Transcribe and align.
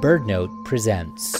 BirdNote 0.00 0.64
presents. 0.64 1.36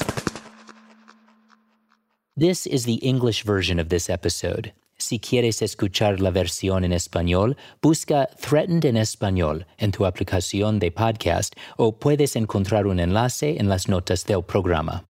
This 2.37 2.67
is 2.67 2.85
the 2.85 2.95
English 2.95 3.45
version 3.45 3.79
of 3.79 3.89
this 3.89 4.11
episode. 4.11 4.73
Si 4.99 5.21
quieres 5.21 5.63
escuchar 5.63 6.21
la 6.21 6.33
versión 6.33 6.85
en 6.85 6.93
español, 6.93 7.57
busca 7.81 8.29
Threatened 8.41 8.85
en 8.85 8.97
Español 8.97 9.65
en 9.79 9.93
tu 9.93 10.05
aplicación 10.05 10.81
de 10.81 10.91
podcast 10.91 11.55
o 11.77 11.93
puedes 11.93 12.35
encontrar 12.35 12.89
un 12.89 12.99
enlace 12.99 13.59
en 13.61 13.69
las 13.69 13.89
notas 13.89 14.25
del 14.27 14.43
programa. 14.43 15.05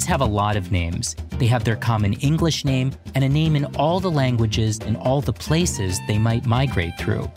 Birds 0.00 0.08
have 0.08 0.22
a 0.22 0.24
lot 0.24 0.56
of 0.56 0.72
names. 0.72 1.14
They 1.38 1.46
have 1.48 1.62
their 1.62 1.76
common 1.76 2.14
English 2.14 2.64
name 2.64 2.92
and 3.14 3.22
a 3.22 3.28
name 3.28 3.54
in 3.54 3.66
all 3.76 4.00
the 4.00 4.10
languages 4.10 4.78
and 4.78 4.96
all 4.96 5.20
the 5.20 5.34
places 5.34 6.00
they 6.08 6.16
might 6.16 6.46
migrate 6.46 6.96
through. 6.98 7.30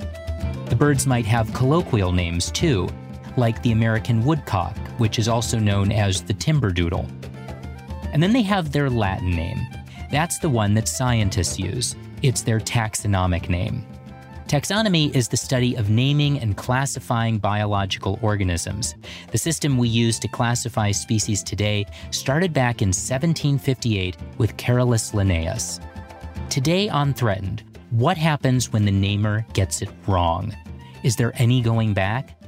The 0.68 0.76
birds 0.78 1.06
might 1.06 1.26
have 1.26 1.54
colloquial 1.54 2.14
names 2.14 2.50
too, 2.52 2.88
like 3.36 3.62
the 3.62 3.73
American 3.73 4.23
woodcock, 4.23 4.78
which 4.98 5.20
is 5.20 5.28
also 5.28 5.60
known 5.60 5.92
as 5.92 6.22
the 6.22 6.34
timberdoodle. 6.34 7.06
And 8.14 8.23
then 8.23 8.32
they 8.32 8.44
have 8.44 8.72
their 8.72 8.90
Latin 8.90 9.32
name. 9.32 9.59
That's 10.09 10.40
the 10.40 10.50
one 10.50 10.73
that 10.76 10.88
scientists 10.88 11.59
use. 11.59 11.98
It's 12.22 12.44
their 12.44 12.62
taxonomic 12.62 13.50
name. 13.50 13.86
Taxonomy 14.48 15.14
is 15.16 15.28
the 15.28 15.38
study 15.38 15.76
of 15.76 15.90
naming 15.90 16.40
and 16.40 16.56
classifying 16.56 17.40
biological 17.40 18.20
organisms. 18.22 18.96
The 19.32 19.38
system 19.38 19.78
we 19.78 19.88
use 19.88 20.20
to 20.20 20.28
classify 20.28 20.92
species 20.92 21.42
today 21.42 21.86
started 22.12 22.54
back 22.54 22.82
in 22.82 22.90
1758 22.90 24.18
with 24.38 24.56
Carolus 24.58 25.14
Linnaeus. 25.14 25.80
Today 26.50 26.90
on 26.90 27.14
Threatened, 27.14 27.64
what 27.90 28.17
happens 28.17 28.72
when 28.72 28.86
the 28.86 28.92
namer 28.92 29.45
gets 29.54 29.82
it 29.82 29.90
wrong? 30.08 30.56
Is 31.04 31.16
there 31.16 31.34
any 31.36 31.62
going 31.62 31.94
back? 31.94 32.39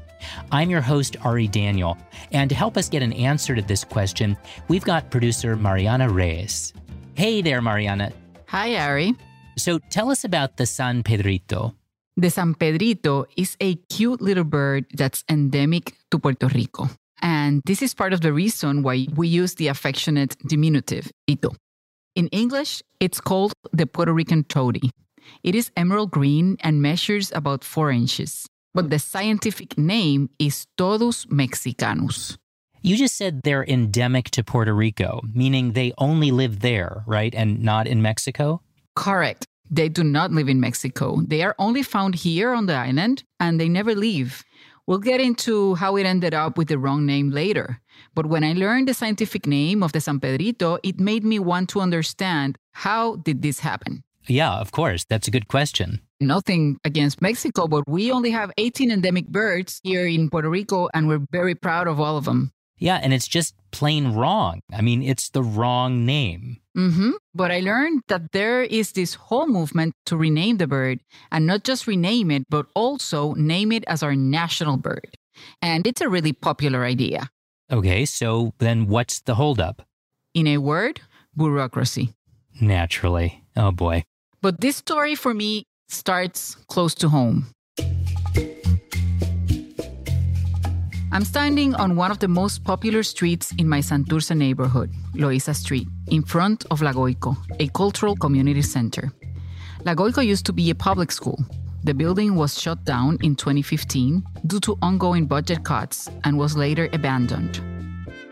I'm 0.52 0.69
your 0.69 0.81
host, 0.81 1.17
Ari 1.23 1.47
Daniel, 1.47 1.97
and 2.31 2.50
to 2.50 2.56
help 2.56 2.78
us 2.78 2.89
get 2.89 3.03
an 3.03 3.14
answer 3.14 3.56
to 3.56 3.62
this 3.62 3.84
question, 3.84 4.38
we've 4.67 4.86
got 4.86 5.12
producer 5.12 5.56
Mariana 5.56 6.09
Reyes. 6.09 6.73
Hey 7.16 7.41
there, 7.41 7.62
Mariana. 7.62 8.12
Hi, 8.47 8.75
Ari. 8.75 9.16
So 9.58 9.80
tell 9.89 10.12
us 10.12 10.23
about 10.23 10.58
the 10.58 10.66
San 10.66 11.02
Pedrito. 11.02 11.73
The 12.17 12.30
San 12.30 12.53
Pedrito 12.53 13.25
is 13.35 13.58
a 13.59 13.75
cute 13.89 14.21
little 14.21 14.45
bird 14.45 14.85
that's 14.94 15.25
endemic 15.30 15.97
to 16.11 16.19
Puerto 16.19 16.47
Rico. 16.47 16.88
And 17.22 17.61
this 17.66 17.81
is 17.81 17.94
part 17.94 18.13
of 18.13 18.22
the 18.22 18.31
reason 18.31 18.83
why 18.83 19.07
we 19.16 19.27
use 19.27 19.55
the 19.55 19.67
affectionate 19.67 20.38
diminutive, 20.47 21.11
ito. 21.27 21.52
In 22.16 22.27
English, 22.30 22.81
it's 23.02 23.19
called 23.19 23.52
the 23.73 23.85
Puerto 23.85 24.13
Rican 24.13 24.45
tody. 24.45 24.91
It 25.44 25.55
is 25.55 25.72
emerald 25.75 26.11
green 26.11 26.55
and 26.61 26.81
measures 26.81 27.33
about 27.33 27.66
four 27.66 27.91
inches. 27.91 28.47
But 28.73 28.91
the 28.91 29.00
scientific 29.00 29.77
name 29.77 30.29
is 30.39 30.67
Todus 30.77 31.27
mexicanus. 31.27 32.38
You 32.81 32.95
just 32.95 33.17
said 33.17 33.41
they're 33.44 33.66
endemic 33.66 34.29
to 34.31 34.44
Puerto 34.44 34.73
Rico, 34.73 35.22
meaning 35.33 35.73
they 35.73 35.91
only 35.97 36.31
live 36.31 36.61
there, 36.61 37.03
right? 37.05 37.35
And 37.35 37.61
not 37.61 37.88
in 37.88 38.02
Mexico? 38.02 38.61
Correct. 38.95 39.47
They 39.69 39.89
do 39.89 40.03
not 40.03 40.31
live 40.31 40.49
in 40.49 40.59
Mexico. 40.59 41.21
They 41.27 41.41
are 41.41 41.55
only 41.58 41.83
found 41.83 42.16
here 42.16 42.53
on 42.53 42.66
the 42.66 42.75
island 42.75 43.23
and 43.39 43.59
they 43.59 43.69
never 43.69 43.95
leave. 43.95 44.44
We'll 44.88 44.99
get 44.99 45.19
into 45.19 45.73
how 45.75 45.95
it 45.95 46.05
ended 46.05 46.35
up 46.35 46.57
with 46.57 46.67
the 46.67 46.77
wrong 46.77 47.05
name 47.05 47.31
later. 47.31 47.81
But 48.13 48.27
when 48.27 48.44
I 48.44 48.53
learned 48.53 48.88
the 48.88 48.94
scientific 48.94 49.47
name 49.47 49.81
of 49.81 49.91
the 49.94 49.99
San 49.99 50.19
Pedrito, 50.19 50.77
it 50.83 50.99
made 50.99 51.23
me 51.23 51.39
want 51.39 51.69
to 51.69 51.81
understand 51.81 52.57
how 52.73 53.16
did 53.17 53.41
this 53.41 53.59
happen? 53.59 54.03
Yeah, 54.27 54.53
of 54.53 54.72
course. 54.72 55.03
That's 55.03 55.27
a 55.27 55.31
good 55.31 55.47
question. 55.47 56.02
Nothing 56.19 56.77
against 56.83 57.22
Mexico, 57.22 57.67
but 57.67 57.88
we 57.88 58.11
only 58.11 58.31
have 58.31 58.51
18 58.57 58.91
endemic 58.91 59.28
birds 59.28 59.81
here 59.84 60.06
in 60.06 60.29
Puerto 60.29 60.50
Rico 60.50 60.88
and 60.94 61.07
we're 61.07 61.25
very 61.31 61.56
proud 61.56 61.88
of 61.88 62.00
all 62.00 62.17
of 62.17 62.25
them. 62.25 62.51
Yeah, 62.78 63.00
and 63.01 63.13
it's 63.13 63.28
just 63.28 63.56
plain 63.72 64.13
wrong. 64.13 64.59
I 64.72 64.81
mean, 64.81 65.01
it's 65.01 65.29
the 65.29 65.44
wrong 65.44 66.06
name. 66.06 66.57
Mm-hmm. 66.75 67.12
But 67.34 67.52
I 67.52 67.62
learned 67.62 68.02
that 68.08 68.31
there 68.31 68.63
is 68.63 68.91
this 68.91 69.13
whole 69.13 69.47
movement 69.47 69.94
to 70.08 70.18
rename 70.18 70.58
the 70.58 70.68
bird 70.68 71.00
and 71.31 71.47
not 71.47 71.63
just 71.63 71.88
rename 71.88 72.31
it, 72.31 72.44
but 72.50 72.68
also 72.75 73.34
name 73.34 73.72
it 73.72 73.84
as 73.88 74.03
our 74.03 74.16
national 74.16 74.78
bird. 74.78 75.16
And 75.62 75.88
it's 75.88 76.02
a 76.02 76.09
really 76.09 76.34
popular 76.34 76.84
idea. 76.84 77.30
Okay, 77.72 78.06
so 78.06 78.53
then 78.59 78.88
what's 78.88 79.22
the 79.22 79.35
holdup? 79.35 79.81
In 80.34 80.47
a 80.47 80.58
word, 80.58 81.02
bureaucracy. 81.35 82.14
Naturally. 82.62 83.44
Oh 83.56 83.72
boy. 83.72 84.03
But 84.41 84.62
this 84.62 84.75
story 84.78 85.16
for 85.16 85.34
me 85.34 85.64
starts 85.88 86.56
close 86.68 86.94
to 86.96 87.09
home. 87.09 87.47
I'm 91.16 91.24
standing 91.24 91.74
on 91.76 91.96
one 91.96 92.12
of 92.12 92.20
the 92.20 92.28
most 92.28 92.66
popular 92.66 93.02
streets 93.02 93.53
in 93.58 93.70
my 93.70 93.80
Santurce 93.80 94.36
neighborhood, 94.36 94.92
Loiza 95.14 95.56
Street, 95.56 95.88
in 96.08 96.22
front 96.22 96.66
of 96.72 96.81
La 96.81 96.92
Goyco, 96.92 97.38
a 97.58 97.70
cultural 97.70 98.18
community 98.18 98.62
center. 98.62 99.14
La 99.86 99.94
Goyco 99.94 100.26
used 100.26 100.46
to 100.48 100.52
be 100.52 100.70
a 100.72 100.76
public 100.76 101.14
school. 101.14 101.40
The 101.86 101.94
building 101.94 102.36
was 102.36 102.59
shut 102.59 102.84
down 102.84 103.18
in 103.24 103.38
2015 103.38 104.24
due 104.46 104.59
to 104.59 104.78
ongoing 104.81 105.26
budget 105.26 105.64
cuts 105.64 106.09
and 106.26 106.38
was 106.38 106.58
later 106.58 106.90
abandoned. 106.92 107.62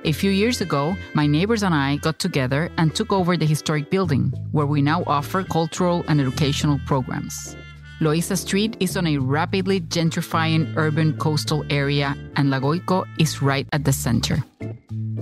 A 0.03 0.11
few 0.11 0.31
years 0.31 0.59
ago, 0.59 0.97
my 1.13 1.25
neighbors 1.25 1.63
and 1.63 1.73
I 1.73 1.95
got 1.95 2.19
together 2.19 2.69
and 2.77 2.93
took 2.93 3.13
over 3.13 3.37
the 3.37 3.45
historic 3.45 3.89
building, 3.91 4.33
where 4.51 4.65
we 4.65 4.81
now 4.81 5.05
offer 5.07 5.41
cultural 5.45 6.03
and 6.09 6.19
educational 6.19 6.81
programs. 6.85 7.55
Loiza 8.03 8.37
Street 8.37 8.75
is 8.81 8.97
on 8.97 9.07
a 9.07 9.17
rapidly 9.17 9.79
gentrifying 9.79 10.75
urban 10.75 11.17
coastal 11.17 11.63
area, 11.69 12.17
and 12.35 12.49
La 12.49 12.59
Goyco 12.59 13.05
is 13.17 13.41
right 13.41 13.65
at 13.71 13.85
the 13.85 13.93
center. 13.93 14.43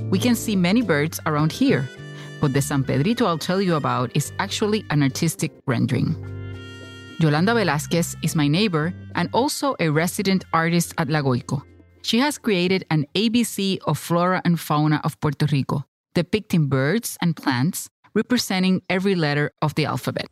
We 0.09 0.17
can 0.17 0.33
see 0.33 0.55
many 0.55 0.81
birds 0.81 1.19
around 1.27 1.51
here, 1.51 1.87
but 2.41 2.53
the 2.53 2.61
San 2.61 2.83
Pedrito 2.83 3.27
I'll 3.27 3.37
tell 3.37 3.61
you 3.61 3.75
about 3.75 4.09
is 4.15 4.33
actually 4.39 4.83
an 4.89 5.03
artistic 5.03 5.51
rendering. 5.67 6.17
Yolanda 7.19 7.53
Velázquez 7.53 8.15
is 8.23 8.35
my 8.35 8.47
neighbor 8.47 8.91
and 9.13 9.29
also 9.31 9.75
a 9.79 9.89
resident 9.89 10.43
artist 10.51 10.95
at 10.97 11.07
La 11.07 11.21
Goyco. 11.21 11.61
She 12.01 12.17
has 12.17 12.39
created 12.39 12.83
an 12.89 13.05
ABC 13.13 13.77
of 13.85 13.99
flora 13.99 14.41
and 14.43 14.59
fauna 14.59 15.01
of 15.03 15.19
Puerto 15.19 15.45
Rico, 15.51 15.85
depicting 16.15 16.65
birds 16.65 17.15
and 17.21 17.35
plants 17.35 17.89
representing 18.15 18.81
every 18.89 19.13
letter 19.13 19.51
of 19.61 19.75
the 19.75 19.85
alphabet. 19.85 20.25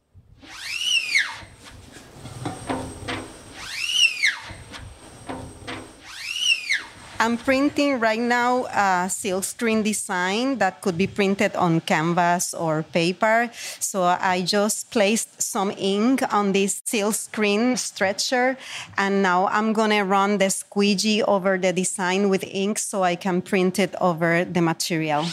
I'm 7.21 7.35
printing 7.37 7.99
right 7.99 8.19
now 8.19 8.65
a 8.67 9.09
silk 9.09 9.43
screen 9.43 9.83
design 9.83 10.57
that 10.59 10.79
could 10.79 10.97
be 10.97 11.05
printed 11.05 11.53
on 11.53 11.81
canvas 11.81 12.53
or 12.53 12.83
paper. 12.83 13.51
So 13.79 14.03
I 14.03 14.41
just 14.41 14.89
placed 14.89 15.41
some 15.41 15.71
ink 15.77 16.21
on 16.33 16.53
this 16.53 16.81
silk 16.85 17.15
screen 17.15 17.75
stretcher, 17.75 18.57
and 18.97 19.21
now 19.21 19.47
I'm 19.47 19.73
gonna 19.73 20.05
run 20.05 20.37
the 20.37 20.49
squeegee 20.49 21.21
over 21.21 21.57
the 21.57 21.73
design 21.73 22.29
with 22.29 22.45
ink 22.45 22.79
so 22.79 23.03
I 23.03 23.15
can 23.15 23.41
print 23.41 23.79
it 23.79 23.93
over 23.99 24.45
the 24.45 24.61
material. 24.61 25.25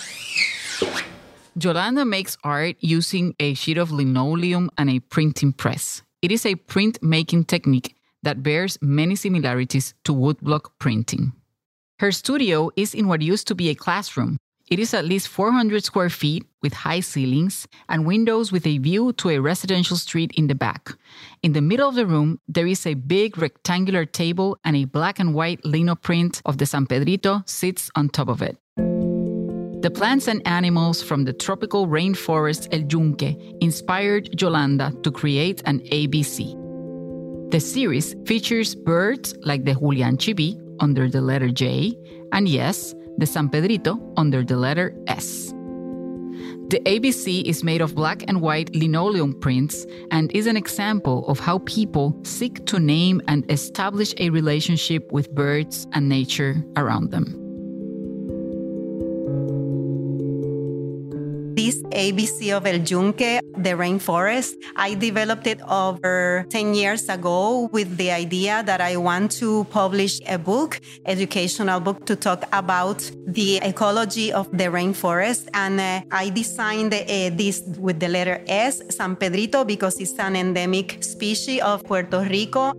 Yolanda 1.54 2.04
makes 2.04 2.36
art 2.42 2.74
using 2.80 3.36
a 3.38 3.54
sheet 3.54 3.78
of 3.78 3.92
linoleum 3.92 4.70
and 4.76 4.90
a 4.90 4.98
printing 4.98 5.52
press. 5.52 6.02
It 6.20 6.32
is 6.32 6.44
a 6.44 6.56
print 6.56 6.98
making 7.00 7.44
technique 7.44 7.94
that 8.24 8.42
bears 8.42 8.76
many 8.82 9.14
similarities 9.14 9.94
to 10.02 10.12
woodblock 10.12 10.72
printing. 10.80 11.32
Her 11.98 12.12
studio 12.12 12.70
is 12.76 12.92
in 12.92 13.08
what 13.08 13.22
used 13.22 13.48
to 13.48 13.54
be 13.54 13.70
a 13.70 13.74
classroom. 13.74 14.36
It 14.68 14.78
is 14.78 14.92
at 14.92 15.06
least 15.06 15.28
400 15.28 15.82
square 15.82 16.10
feet 16.10 16.44
with 16.60 16.74
high 16.74 17.00
ceilings 17.00 17.66
and 17.88 18.04
windows 18.04 18.52
with 18.52 18.66
a 18.66 18.76
view 18.76 19.14
to 19.14 19.30
a 19.30 19.38
residential 19.38 19.96
street 19.96 20.32
in 20.36 20.48
the 20.48 20.54
back. 20.54 20.90
In 21.42 21.54
the 21.54 21.62
middle 21.62 21.88
of 21.88 21.94
the 21.94 22.04
room, 22.04 22.38
there 22.48 22.66
is 22.66 22.84
a 22.84 22.94
big 22.94 23.38
rectangular 23.38 24.04
table 24.04 24.58
and 24.62 24.76
a 24.76 24.84
black 24.84 25.18
and 25.18 25.34
white 25.34 25.64
lino 25.64 25.94
print 25.94 26.42
of 26.44 26.58
the 26.58 26.66
San 26.66 26.84
Pedrito 26.84 27.42
sits 27.46 27.90
on 27.94 28.10
top 28.10 28.28
of 28.28 28.42
it. 28.42 28.58
The 28.76 29.90
plants 29.94 30.28
and 30.28 30.46
animals 30.46 31.02
from 31.02 31.24
the 31.24 31.32
tropical 31.32 31.86
rainforest 31.86 32.68
El 32.72 32.86
Yunque 32.92 33.40
inspired 33.62 34.38
Yolanda 34.38 34.92
to 35.02 35.10
create 35.10 35.62
an 35.64 35.80
ABC. 35.92 36.52
The 37.52 37.60
series 37.60 38.14
features 38.26 38.74
birds 38.74 39.34
like 39.42 39.64
the 39.64 39.74
Julián 39.74 40.18
chiví, 40.18 40.60
under 40.80 41.08
the 41.08 41.20
letter 41.20 41.48
J, 41.48 41.96
and 42.32 42.48
yes, 42.48 42.94
the 43.18 43.26
San 43.26 43.48
Pedrito 43.48 43.98
under 44.16 44.44
the 44.44 44.56
letter 44.56 44.94
S. 45.06 45.52
The 46.68 46.80
ABC 46.80 47.44
is 47.44 47.62
made 47.62 47.80
of 47.80 47.94
black 47.94 48.24
and 48.26 48.40
white 48.40 48.74
linoleum 48.74 49.38
prints 49.38 49.86
and 50.10 50.34
is 50.34 50.48
an 50.48 50.56
example 50.56 51.24
of 51.28 51.38
how 51.38 51.58
people 51.60 52.18
seek 52.24 52.66
to 52.66 52.80
name 52.80 53.22
and 53.28 53.48
establish 53.50 54.12
a 54.18 54.30
relationship 54.30 55.12
with 55.12 55.32
birds 55.32 55.86
and 55.92 56.08
nature 56.08 56.56
around 56.76 57.12
them. 57.12 57.45
ABC 61.96 62.54
of 62.54 62.66
El 62.66 62.80
Yunque, 62.84 63.40
the 63.56 63.70
rainforest, 63.70 64.54
I 64.76 64.94
developed 64.94 65.46
it 65.46 65.60
over 65.62 66.44
10 66.50 66.74
years 66.74 67.08
ago 67.08 67.70
with 67.72 67.96
the 67.96 68.10
idea 68.10 68.62
that 68.62 68.82
I 68.82 68.98
want 68.98 69.30
to 69.40 69.64
publish 69.70 70.20
a 70.28 70.36
book, 70.36 70.78
educational 71.06 71.80
book 71.80 72.04
to 72.04 72.14
talk 72.14 72.44
about 72.52 73.10
the 73.26 73.56
ecology 73.62 74.30
of 74.30 74.46
the 74.52 74.64
rainforest. 74.64 75.48
And 75.54 75.80
uh, 75.80 76.02
I 76.10 76.28
designed 76.28 76.92
uh, 76.92 77.06
this 77.32 77.62
with 77.78 77.98
the 77.98 78.08
letter 78.08 78.44
S, 78.46 78.82
San 78.90 79.16
Pedrito, 79.16 79.64
because 79.64 79.98
it's 79.98 80.18
an 80.18 80.36
endemic 80.36 81.02
species 81.02 81.62
of 81.62 81.82
Puerto 81.84 82.20
Rico. 82.20 82.72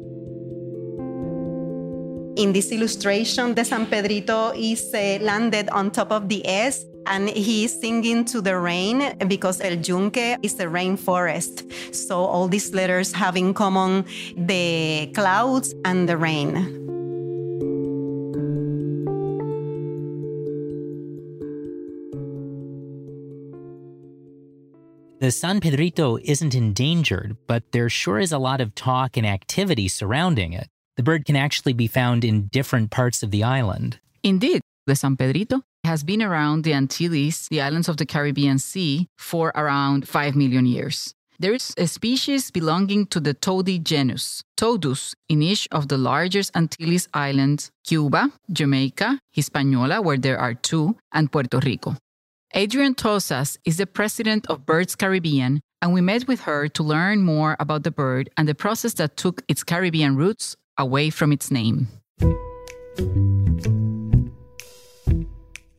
In 2.37 2.53
this 2.53 2.71
illustration, 2.71 3.55
the 3.55 3.65
San 3.65 3.87
Pedrito 3.87 4.51
is 4.55 4.93
uh, 4.93 5.17
landed 5.21 5.69
on 5.69 5.89
top 5.89 6.11
of 6.11 6.29
the 6.29 6.47
S 6.47 6.85
and 7.07 7.29
he 7.29 7.65
is 7.65 7.79
singing 7.79 8.25
to 8.25 8.41
the 8.41 8.57
rain 8.57 9.17
because 9.27 9.61
El 9.61 9.77
Yunque 9.77 10.37
is 10.43 10.59
a 10.59 10.65
rainforest. 10.65 11.95
So 11.95 12.25
all 12.25 12.47
these 12.47 12.73
letters 12.73 13.13
have 13.13 13.35
in 13.35 13.53
common 13.53 14.05
the 14.35 15.09
clouds 15.13 15.73
and 15.85 16.07
the 16.07 16.17
rain. 16.17 16.85
The 25.19 25.31
San 25.31 25.59
Pedrito 25.59 26.19
isn't 26.23 26.53
endangered, 26.53 27.37
but 27.47 27.71
there 27.71 27.89
sure 27.89 28.19
is 28.19 28.31
a 28.31 28.37
lot 28.37 28.61
of 28.61 28.75
talk 28.75 29.17
and 29.17 29.25
activity 29.25 29.87
surrounding 29.87 30.53
it. 30.53 30.67
The 30.95 31.03
bird 31.03 31.25
can 31.25 31.35
actually 31.35 31.73
be 31.73 31.87
found 31.87 32.23
in 32.23 32.47
different 32.47 32.91
parts 32.91 33.23
of 33.23 33.31
the 33.31 33.43
island. 33.43 33.99
Indeed, 34.21 34.61
the 34.85 34.95
San 34.95 35.17
Pedrito 35.17 35.63
has 35.87 36.03
been 36.03 36.21
around 36.21 36.63
the 36.63 36.73
Antilles, 36.73 37.47
the 37.49 37.61
islands 37.61 37.87
of 37.87 37.95
the 37.95 38.05
Caribbean 38.05 38.59
Sea, 38.59 39.07
for 39.17 39.53
around 39.55 40.07
5 40.07 40.35
million 40.35 40.65
years. 40.65 41.15
There 41.39 41.53
is 41.53 41.73
a 41.77 41.87
species 41.87 42.51
belonging 42.51 43.05
to 43.07 43.19
the 43.21 43.33
tody 43.33 43.79
genus, 43.79 44.43
Todus, 44.57 45.13
in 45.29 45.41
each 45.41 45.67
of 45.71 45.87
the 45.87 45.97
largest 45.97 46.51
Antilles 46.55 47.07
islands, 47.13 47.71
Cuba, 47.85 48.31
Jamaica, 48.51 49.19
Hispaniola, 49.31 50.01
where 50.01 50.17
there 50.17 50.37
are 50.37 50.55
two, 50.55 50.97
and 51.13 51.31
Puerto 51.31 51.59
Rico. 51.59 51.95
Adrianne 52.53 52.95
Tossas 52.95 53.57
is 53.63 53.77
the 53.77 53.87
president 53.87 54.47
of 54.47 54.65
Birds 54.65 54.95
Caribbean, 54.95 55.61
and 55.81 55.93
we 55.93 56.01
met 56.01 56.27
with 56.27 56.41
her 56.41 56.67
to 56.69 56.83
learn 56.83 57.21
more 57.21 57.55
about 57.59 57.83
the 57.83 57.91
bird 57.91 58.29
and 58.35 58.47
the 58.47 58.55
process 58.55 58.93
that 58.95 59.15
took 59.15 59.41
its 59.47 59.63
Caribbean 59.63 60.17
roots 60.17 60.55
away 60.77 61.09
from 61.09 61.31
its 61.31 61.49
name. 61.49 61.87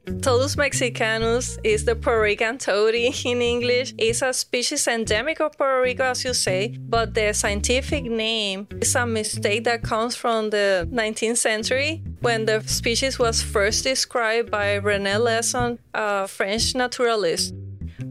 Todus 0.08 0.56
mexicanus 0.56 1.58
is 1.62 1.84
the 1.84 1.94
Puerto 1.94 2.22
Rican 2.22 2.56
tody 2.56 3.12
in 3.24 3.42
English. 3.42 3.94
It's 3.98 4.22
a 4.22 4.32
species 4.32 4.88
endemic 4.88 5.40
of 5.40 5.56
Puerto 5.58 5.82
Rico, 5.82 6.04
as 6.04 6.24
you 6.24 6.32
say, 6.32 6.78
but 6.80 7.14
the 7.14 7.34
scientific 7.34 8.04
name 8.04 8.66
is 8.80 8.94
a 8.94 9.06
mistake 9.06 9.64
that 9.64 9.82
comes 9.82 10.16
from 10.16 10.50
the 10.50 10.88
19th 10.90 11.36
century 11.36 12.02
when 12.20 12.46
the 12.46 12.62
species 12.66 13.18
was 13.18 13.42
first 13.42 13.84
described 13.84 14.50
by 14.50 14.80
René 14.80 15.20
Lesson, 15.20 15.78
a 15.92 16.26
French 16.26 16.74
naturalist. 16.74 17.54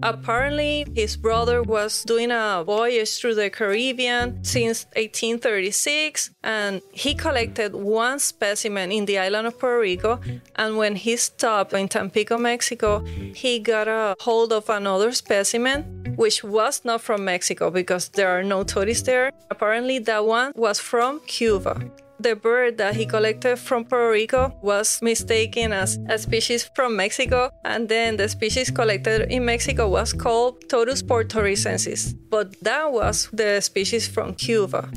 Apparently, 0.04 0.86
his 0.96 1.18
brother 1.18 1.64
was 1.64 2.04
doing 2.04 2.32
a 2.32 2.64
voyage 2.66 3.18
through 3.18 3.36
the 3.36 3.50
Caribbean 3.50 4.44
since 4.44 4.86
1836, 4.96 6.32
and 6.44 6.82
he 6.92 7.16
collected 7.16 7.74
one 7.74 8.20
specimen 8.20 8.92
in 8.92 9.06
the 9.06 9.18
island 9.18 9.48
of 9.48 9.60
Puerto 9.60 9.80
Rico. 9.80 10.20
And 10.56 10.78
when 10.78 10.96
he 10.96 11.18
stopped 11.18 11.74
in 11.74 11.88
Tampico, 11.88 12.38
Mexico, 12.38 13.04
he 13.34 13.60
got 13.60 13.88
a 13.88 14.16
hold 14.20 14.54
of 14.54 14.70
another 14.70 15.12
specimen, 15.12 16.14
which 16.16 16.44
was 16.44 16.86
not 16.86 17.02
from 17.02 17.26
Mexico 17.26 17.72
because 17.72 18.10
there 18.10 18.30
are 18.30 18.44
no 18.44 18.64
todies 18.64 19.04
there. 19.04 19.32
Apparently, 19.50 20.00
that 20.00 20.26
one 20.26 20.52
was 20.56 20.80
from 20.80 21.20
Cuba. 21.22 21.82
The 22.20 22.36
bird 22.36 22.80
that 22.80 22.96
he 22.96 23.06
collected 23.06 23.58
from 23.58 23.86
Puerto 23.86 24.10
Rico 24.10 24.58
was 24.64 25.00
mistaken 25.04 25.72
as 25.72 26.00
a 26.10 26.18
species 26.18 26.68
from 26.76 26.96
Mexico, 26.96 27.52
and 27.64 27.88
then 27.88 28.18
the 28.18 28.28
species 28.28 28.72
collected 28.72 29.32
in 29.32 29.46
Mexico 29.46 29.88
was 29.88 30.14
called 30.14 30.68
Todus 30.68 31.04
portoricensis, 31.04 32.16
but 32.32 32.60
that 32.62 32.92
was 32.92 33.30
the 33.32 33.62
species 33.62 34.08
from 34.08 34.34
Cuba. 34.34 34.90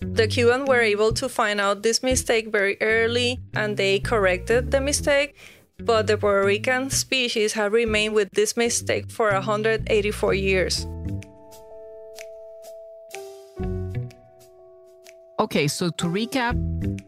The 0.00 0.28
Cubans 0.28 0.68
were 0.68 0.80
able 0.80 1.12
to 1.14 1.28
find 1.28 1.60
out 1.60 1.82
this 1.82 2.02
mistake 2.02 2.52
very 2.52 2.76
early 2.80 3.40
and 3.54 3.76
they 3.76 3.98
corrected 3.98 4.70
the 4.70 4.80
mistake, 4.80 5.34
but 5.78 6.06
the 6.06 6.16
Puerto 6.16 6.46
Rican 6.46 6.90
species 6.90 7.54
have 7.54 7.72
remained 7.72 8.14
with 8.14 8.30
this 8.32 8.56
mistake 8.56 9.10
for 9.10 9.32
184 9.32 10.34
years. 10.34 10.86
Okay, 15.40 15.68
so 15.68 15.88
to 15.88 16.06
recap, 16.06 16.54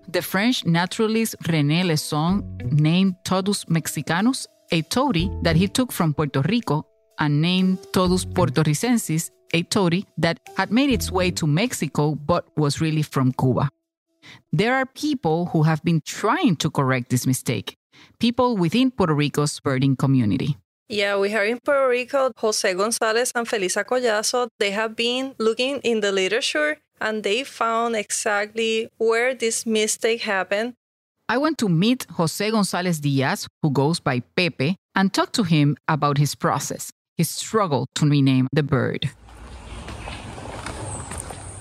the 0.08 0.23
French 0.23 0.64
naturalist 0.64 1.37
René 1.40 1.84
Lesson 1.84 2.43
named 2.64 3.14
Todus 3.26 3.67
mexicanus 3.67 4.46
a 4.70 4.81
tody 4.81 5.31
that 5.43 5.55
he 5.55 5.69
took 5.69 5.93
from 5.93 6.14
Puerto 6.14 6.40
Rico 6.49 6.87
and 7.19 7.43
named 7.43 7.76
Todus 7.93 8.25
portoricensis 8.25 9.31
a 9.52 9.62
tody 9.64 10.06
that 10.17 10.40
had 10.56 10.73
made 10.73 10.88
its 10.88 11.12
way 11.12 11.31
to 11.31 11.46
Mexico 11.46 12.14
but 12.14 12.46
was 12.56 12.81
really 12.81 13.02
from 13.02 13.32
Cuba. 13.32 13.69
There 14.50 14.75
are 14.76 14.87
people 14.87 15.50
who 15.52 15.64
have 15.64 15.84
been 15.84 16.00
trying 16.00 16.56
to 16.56 16.70
correct 16.70 17.11
this 17.11 17.26
mistake, 17.26 17.76
people 18.19 18.56
within 18.56 18.93
Puerto 18.93 19.12
Rico's 19.12 19.61
birding 19.61 19.94
community. 19.94 20.56
Yeah, 20.88 21.19
we 21.19 21.29
have 21.31 21.44
in 21.44 21.58
Puerto 21.58 21.87
Rico 21.87 22.32
Jose 22.37 22.75
Gonzalez 22.75 23.32
and 23.34 23.46
Felisa 23.46 23.84
Collazo. 23.84 24.49
They 24.58 24.70
have 24.70 24.96
been 24.96 25.34
looking 25.38 25.81
in 25.81 26.00
the 26.00 26.12
literature 26.12 26.79
and 27.02 27.22
they 27.25 27.43
found 27.43 27.96
exactly 27.96 28.88
where 28.96 29.34
this 29.34 29.66
mistake 29.66 30.22
happened. 30.22 30.75
I 31.28 31.37
went 31.38 31.58
to 31.58 31.69
meet 31.69 32.06
Jose 32.12 32.50
Gonzalez 32.50 33.00
Diaz, 33.00 33.49
who 33.62 33.70
goes 33.70 34.00
by 34.00 34.20
Pepe, 34.37 34.76
and 34.94 35.12
talk 35.12 35.32
to 35.32 35.43
him 35.43 35.76
about 35.88 36.19
his 36.19 36.34
process, 36.34 36.93
his 37.16 37.28
struggle 37.28 37.87
to 37.96 38.06
rename 38.06 38.49
the 38.52 38.62
bird. 38.62 39.10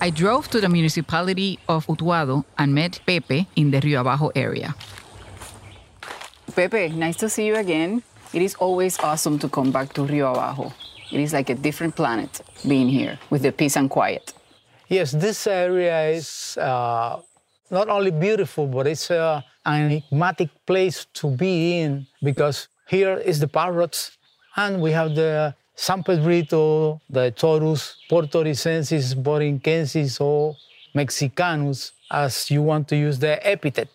I 0.00 0.10
drove 0.10 0.48
to 0.50 0.60
the 0.60 0.68
municipality 0.68 1.58
of 1.68 1.86
Utuado 1.86 2.44
and 2.58 2.74
met 2.74 3.00
Pepe 3.06 3.46
in 3.56 3.70
the 3.70 3.80
Rio 3.80 4.00
Abajo 4.00 4.30
area. 4.34 4.74
Pepe, 6.54 6.88
nice 6.88 7.16
to 7.16 7.28
see 7.28 7.46
you 7.46 7.56
again. 7.56 8.02
It 8.32 8.42
is 8.42 8.54
always 8.56 8.98
awesome 8.98 9.38
to 9.38 9.48
come 9.48 9.70
back 9.70 9.92
to 9.94 10.04
Rio 10.04 10.32
Abajo. 10.32 10.72
It 11.10 11.20
is 11.20 11.32
like 11.32 11.50
a 11.50 11.54
different 11.54 11.94
planet 11.94 12.42
being 12.66 12.88
here 12.88 13.18
with 13.30 13.42
the 13.42 13.52
peace 13.52 13.76
and 13.76 13.88
quiet. 13.88 14.34
Yes, 14.92 15.12
this 15.12 15.46
area 15.46 16.10
is 16.10 16.58
uh, 16.58 17.18
not 17.70 17.88
only 17.88 18.10
beautiful, 18.10 18.66
but 18.66 18.86
it's 18.86 19.10
an 19.10 19.42
enigmatic 19.64 20.50
place 20.66 21.06
to 21.14 21.30
be 21.30 21.78
in 21.80 22.06
because 22.22 22.68
here 22.88 23.16
is 23.16 23.40
the 23.40 23.48
parrots 23.48 24.18
and 24.54 24.82
we 24.82 24.92
have 24.92 25.14
the 25.14 25.54
San 25.74 26.02
Pedrito, 26.02 27.00
the 27.08 27.32
Todus 27.32 27.94
portoricensis, 28.10 29.14
borinquensis, 29.14 30.20
or 30.20 30.56
mexicanus, 30.94 31.92
as 32.10 32.50
you 32.50 32.60
want 32.60 32.86
to 32.88 32.94
use 32.94 33.18
the 33.18 33.40
epithet. 33.48 33.88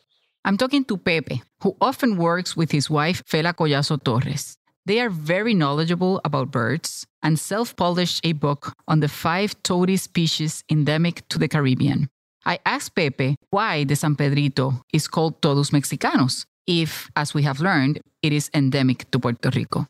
I'm 0.43 0.57
talking 0.57 0.83
to 0.85 0.97
Pepe, 0.97 1.43
who 1.61 1.75
often 1.79 2.17
works 2.17 2.57
with 2.57 2.71
his 2.71 2.89
wife, 2.89 3.21
Fela 3.27 3.53
Collazo 3.53 4.03
Torres. 4.03 4.56
They 4.87 5.01
are 5.01 5.09
very 5.09 5.53
knowledgeable 5.53 6.21
about 6.23 6.49
birds 6.49 7.05
and 7.21 7.37
self 7.37 7.75
published 7.75 8.25
a 8.25 8.31
book 8.31 8.71
on 8.87 9.01
the 9.01 9.09
five 9.09 9.51
tody 9.61 9.97
species 9.97 10.63
endemic 10.71 11.27
to 11.27 11.37
the 11.37 11.49
Caribbean. 11.49 12.07
I 12.45 12.59
asked 12.65 12.95
Pepe 12.95 13.35
why 13.49 13.83
the 13.83 13.97
San 13.97 14.15
Pedrito 14.15 14.79
is 14.93 15.09
called 15.09 15.41
Todus 15.41 15.73
mexicanus, 15.73 16.45
if, 16.65 17.09
as 17.17 17.33
we 17.33 17.43
have 17.43 17.59
learned, 17.59 17.99
it 18.21 18.31
is 18.31 18.49
endemic 18.53 19.11
to 19.11 19.19
Puerto 19.19 19.49
Rico. 19.49 19.87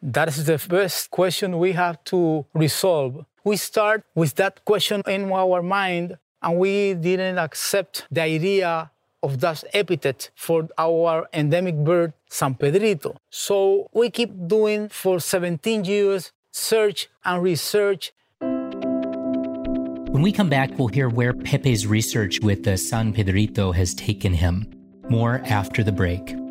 That 0.00 0.28
is 0.28 0.44
the 0.44 0.58
first 0.58 1.10
question 1.10 1.58
we 1.58 1.72
have 1.72 2.04
to 2.04 2.46
resolve. 2.54 3.26
We 3.42 3.56
start 3.56 4.04
with 4.14 4.36
that 4.36 4.64
question 4.64 5.02
in 5.08 5.32
our 5.32 5.60
mind, 5.60 6.18
and 6.40 6.56
we 6.56 6.94
didn't 6.94 7.38
accept 7.38 8.06
the 8.12 8.22
idea 8.22 8.92
of 9.26 9.40
that 9.40 9.64
epithet 9.72 10.30
for 10.34 10.68
our 10.78 11.28
endemic 11.32 11.76
bird, 11.76 12.12
San 12.30 12.54
Pedrito. 12.54 13.16
So 13.28 13.88
we 13.92 14.10
keep 14.10 14.30
doing 14.46 14.88
for 14.88 15.18
17 15.20 15.84
years 15.84 16.32
search 16.52 17.08
and 17.24 17.42
research. 17.42 18.12
When 20.14 20.22
we 20.22 20.32
come 20.32 20.48
back, 20.48 20.78
we'll 20.78 20.94
hear 20.98 21.08
where 21.08 21.34
Pepe's 21.34 21.84
research 21.86 22.40
with 22.40 22.62
the 22.64 22.78
San 22.78 23.12
Pedrito 23.12 23.72
has 23.72 23.94
taken 23.94 24.32
him. 24.32 24.72
More 25.10 25.42
after 25.44 25.82
the 25.84 25.92
break. 25.92 26.45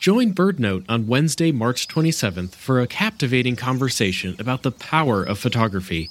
Join 0.00 0.32
BirdNote 0.32 0.86
on 0.88 1.08
Wednesday, 1.08 1.52
March 1.52 1.86
27th 1.86 2.52
for 2.52 2.80
a 2.80 2.86
captivating 2.86 3.54
conversation 3.54 4.34
about 4.38 4.62
the 4.62 4.70
power 4.72 5.22
of 5.22 5.38
photography. 5.38 6.08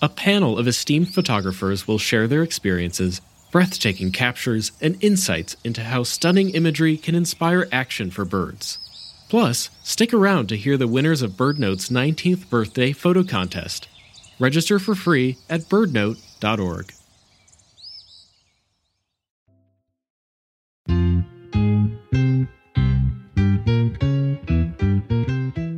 A 0.00 0.08
panel 0.08 0.56
of 0.56 0.68
esteemed 0.68 1.12
photographers 1.12 1.88
will 1.88 1.98
share 1.98 2.28
their 2.28 2.44
experiences, 2.44 3.20
breathtaking 3.50 4.12
captures, 4.12 4.70
and 4.80 4.96
insights 5.02 5.56
into 5.64 5.82
how 5.82 6.04
stunning 6.04 6.50
imagery 6.50 6.96
can 6.96 7.16
inspire 7.16 7.66
action 7.72 8.12
for 8.12 8.24
birds. 8.24 8.78
Plus, 9.28 9.70
stick 9.82 10.14
around 10.14 10.48
to 10.48 10.56
hear 10.56 10.76
the 10.76 10.86
winners 10.86 11.20
of 11.20 11.32
BirdNote's 11.32 11.88
19th 11.88 12.48
birthday 12.48 12.92
photo 12.92 13.24
contest. 13.24 13.88
Register 14.38 14.78
for 14.78 14.94
free 14.94 15.36
at 15.50 15.62
birdnote.org. 15.62 16.92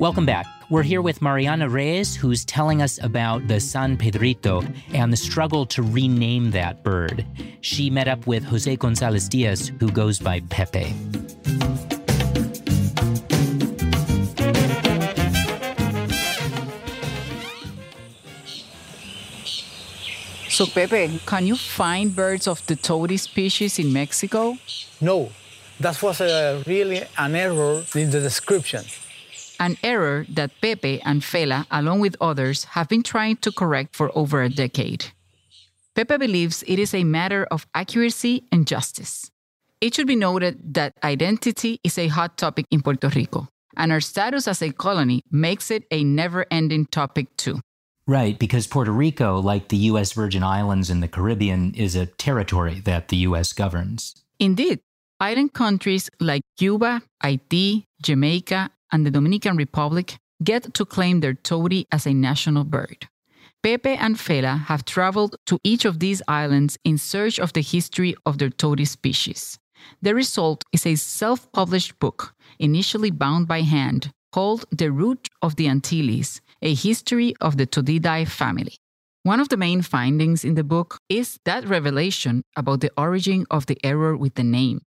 Welcome 0.04 0.26
back. 0.26 0.44
We're 0.68 0.82
here 0.82 1.00
with 1.00 1.22
Mariana 1.22 1.66
Reyes, 1.66 2.14
who's 2.14 2.44
telling 2.44 2.82
us 2.82 3.02
about 3.02 3.48
the 3.48 3.58
San 3.58 3.96
Pedrito 3.96 4.62
and 4.92 5.10
the 5.10 5.16
struggle 5.16 5.64
to 5.64 5.80
rename 5.80 6.50
that 6.50 6.84
bird. 6.84 7.24
She 7.62 7.88
met 7.88 8.06
up 8.06 8.26
with 8.26 8.44
Jose 8.44 8.76
Gonzalez 8.76 9.30
Diaz, 9.30 9.72
who 9.80 9.90
goes 9.90 10.18
by 10.18 10.40
Pepe. 10.50 10.92
So, 20.50 20.66
Pepe, 20.66 21.18
can 21.24 21.46
you 21.46 21.56
find 21.56 22.14
birds 22.14 22.46
of 22.46 22.60
the 22.66 22.76
tody 22.76 23.16
species 23.16 23.78
in 23.78 23.90
Mexico? 23.90 24.58
No, 25.00 25.30
that 25.80 26.02
was 26.02 26.20
a, 26.20 26.62
really 26.66 27.04
an 27.16 27.34
error 27.34 27.82
in 27.94 28.10
the 28.10 28.20
description. 28.20 28.84
An 29.60 29.76
error 29.82 30.26
that 30.28 30.50
Pepe 30.60 31.00
and 31.02 31.22
Fela, 31.22 31.66
along 31.70 32.00
with 32.00 32.16
others, 32.20 32.64
have 32.64 32.88
been 32.88 33.02
trying 33.02 33.36
to 33.36 33.52
correct 33.52 33.94
for 33.94 34.10
over 34.16 34.42
a 34.42 34.48
decade. 34.48 35.06
Pepe 35.94 36.16
believes 36.16 36.64
it 36.66 36.78
is 36.78 36.92
a 36.92 37.04
matter 37.04 37.46
of 37.50 37.66
accuracy 37.74 38.44
and 38.50 38.66
justice. 38.66 39.30
It 39.80 39.94
should 39.94 40.06
be 40.06 40.16
noted 40.16 40.74
that 40.74 40.94
identity 41.04 41.78
is 41.84 41.98
a 41.98 42.08
hot 42.08 42.36
topic 42.36 42.66
in 42.70 42.82
Puerto 42.82 43.08
Rico, 43.08 43.48
and 43.76 43.92
our 43.92 44.00
status 44.00 44.48
as 44.48 44.60
a 44.60 44.72
colony 44.72 45.22
makes 45.30 45.70
it 45.70 45.84
a 45.90 46.02
never 46.02 46.46
ending 46.50 46.86
topic, 46.86 47.36
too. 47.36 47.60
Right, 48.06 48.38
because 48.38 48.66
Puerto 48.66 48.90
Rico, 48.90 49.38
like 49.40 49.68
the 49.68 49.76
U.S. 49.92 50.12
Virgin 50.12 50.42
Islands 50.42 50.90
in 50.90 51.00
the 51.00 51.08
Caribbean, 51.08 51.74
is 51.74 51.94
a 51.94 52.06
territory 52.06 52.80
that 52.80 53.08
the 53.08 53.16
U.S. 53.28 53.52
governs. 53.52 54.14
Indeed, 54.38 54.80
island 55.24 55.54
countries 55.54 56.10
like 56.20 56.42
Cuba, 56.58 57.00
Haiti, 57.22 57.86
Jamaica, 58.02 58.70
and 58.92 59.06
the 59.06 59.10
Dominican 59.10 59.56
Republic 59.56 60.18
get 60.42 60.74
to 60.74 60.84
claim 60.84 61.20
their 61.20 61.32
tody 61.32 61.86
as 61.90 62.06
a 62.06 62.12
national 62.12 62.64
bird. 62.64 63.08
Pepe 63.62 63.96
and 64.04 64.16
Fela 64.16 64.66
have 64.66 64.84
traveled 64.84 65.36
to 65.46 65.58
each 65.64 65.86
of 65.86 65.98
these 65.98 66.20
islands 66.28 66.76
in 66.84 66.98
search 66.98 67.38
of 67.40 67.54
the 67.54 67.62
history 67.62 68.14
of 68.26 68.36
their 68.36 68.50
tody 68.50 68.84
species. 68.84 69.58
The 70.02 70.14
result 70.14 70.62
is 70.72 70.84
a 70.86 70.96
self 70.96 71.50
published 71.52 71.98
book, 71.98 72.34
initially 72.58 73.10
bound 73.10 73.48
by 73.48 73.62
hand, 73.62 74.10
called 74.30 74.66
The 74.70 74.92
Root 74.92 75.28
of 75.40 75.56
the 75.56 75.68
Antilles 75.68 76.42
A 76.60 76.74
History 76.74 77.34
of 77.40 77.56
the 77.56 77.66
Todidae 77.66 78.28
Family. 78.28 78.76
One 79.22 79.40
of 79.40 79.48
the 79.48 79.62
main 79.66 79.80
findings 79.80 80.44
in 80.44 80.54
the 80.54 80.70
book 80.74 80.98
is 81.08 81.38
that 81.46 81.66
revelation 81.66 82.42
about 82.56 82.80
the 82.82 82.92
origin 82.98 83.46
of 83.50 83.64
the 83.64 83.78
error 83.82 84.14
with 84.14 84.34
the 84.34 84.44
name. 84.44 84.80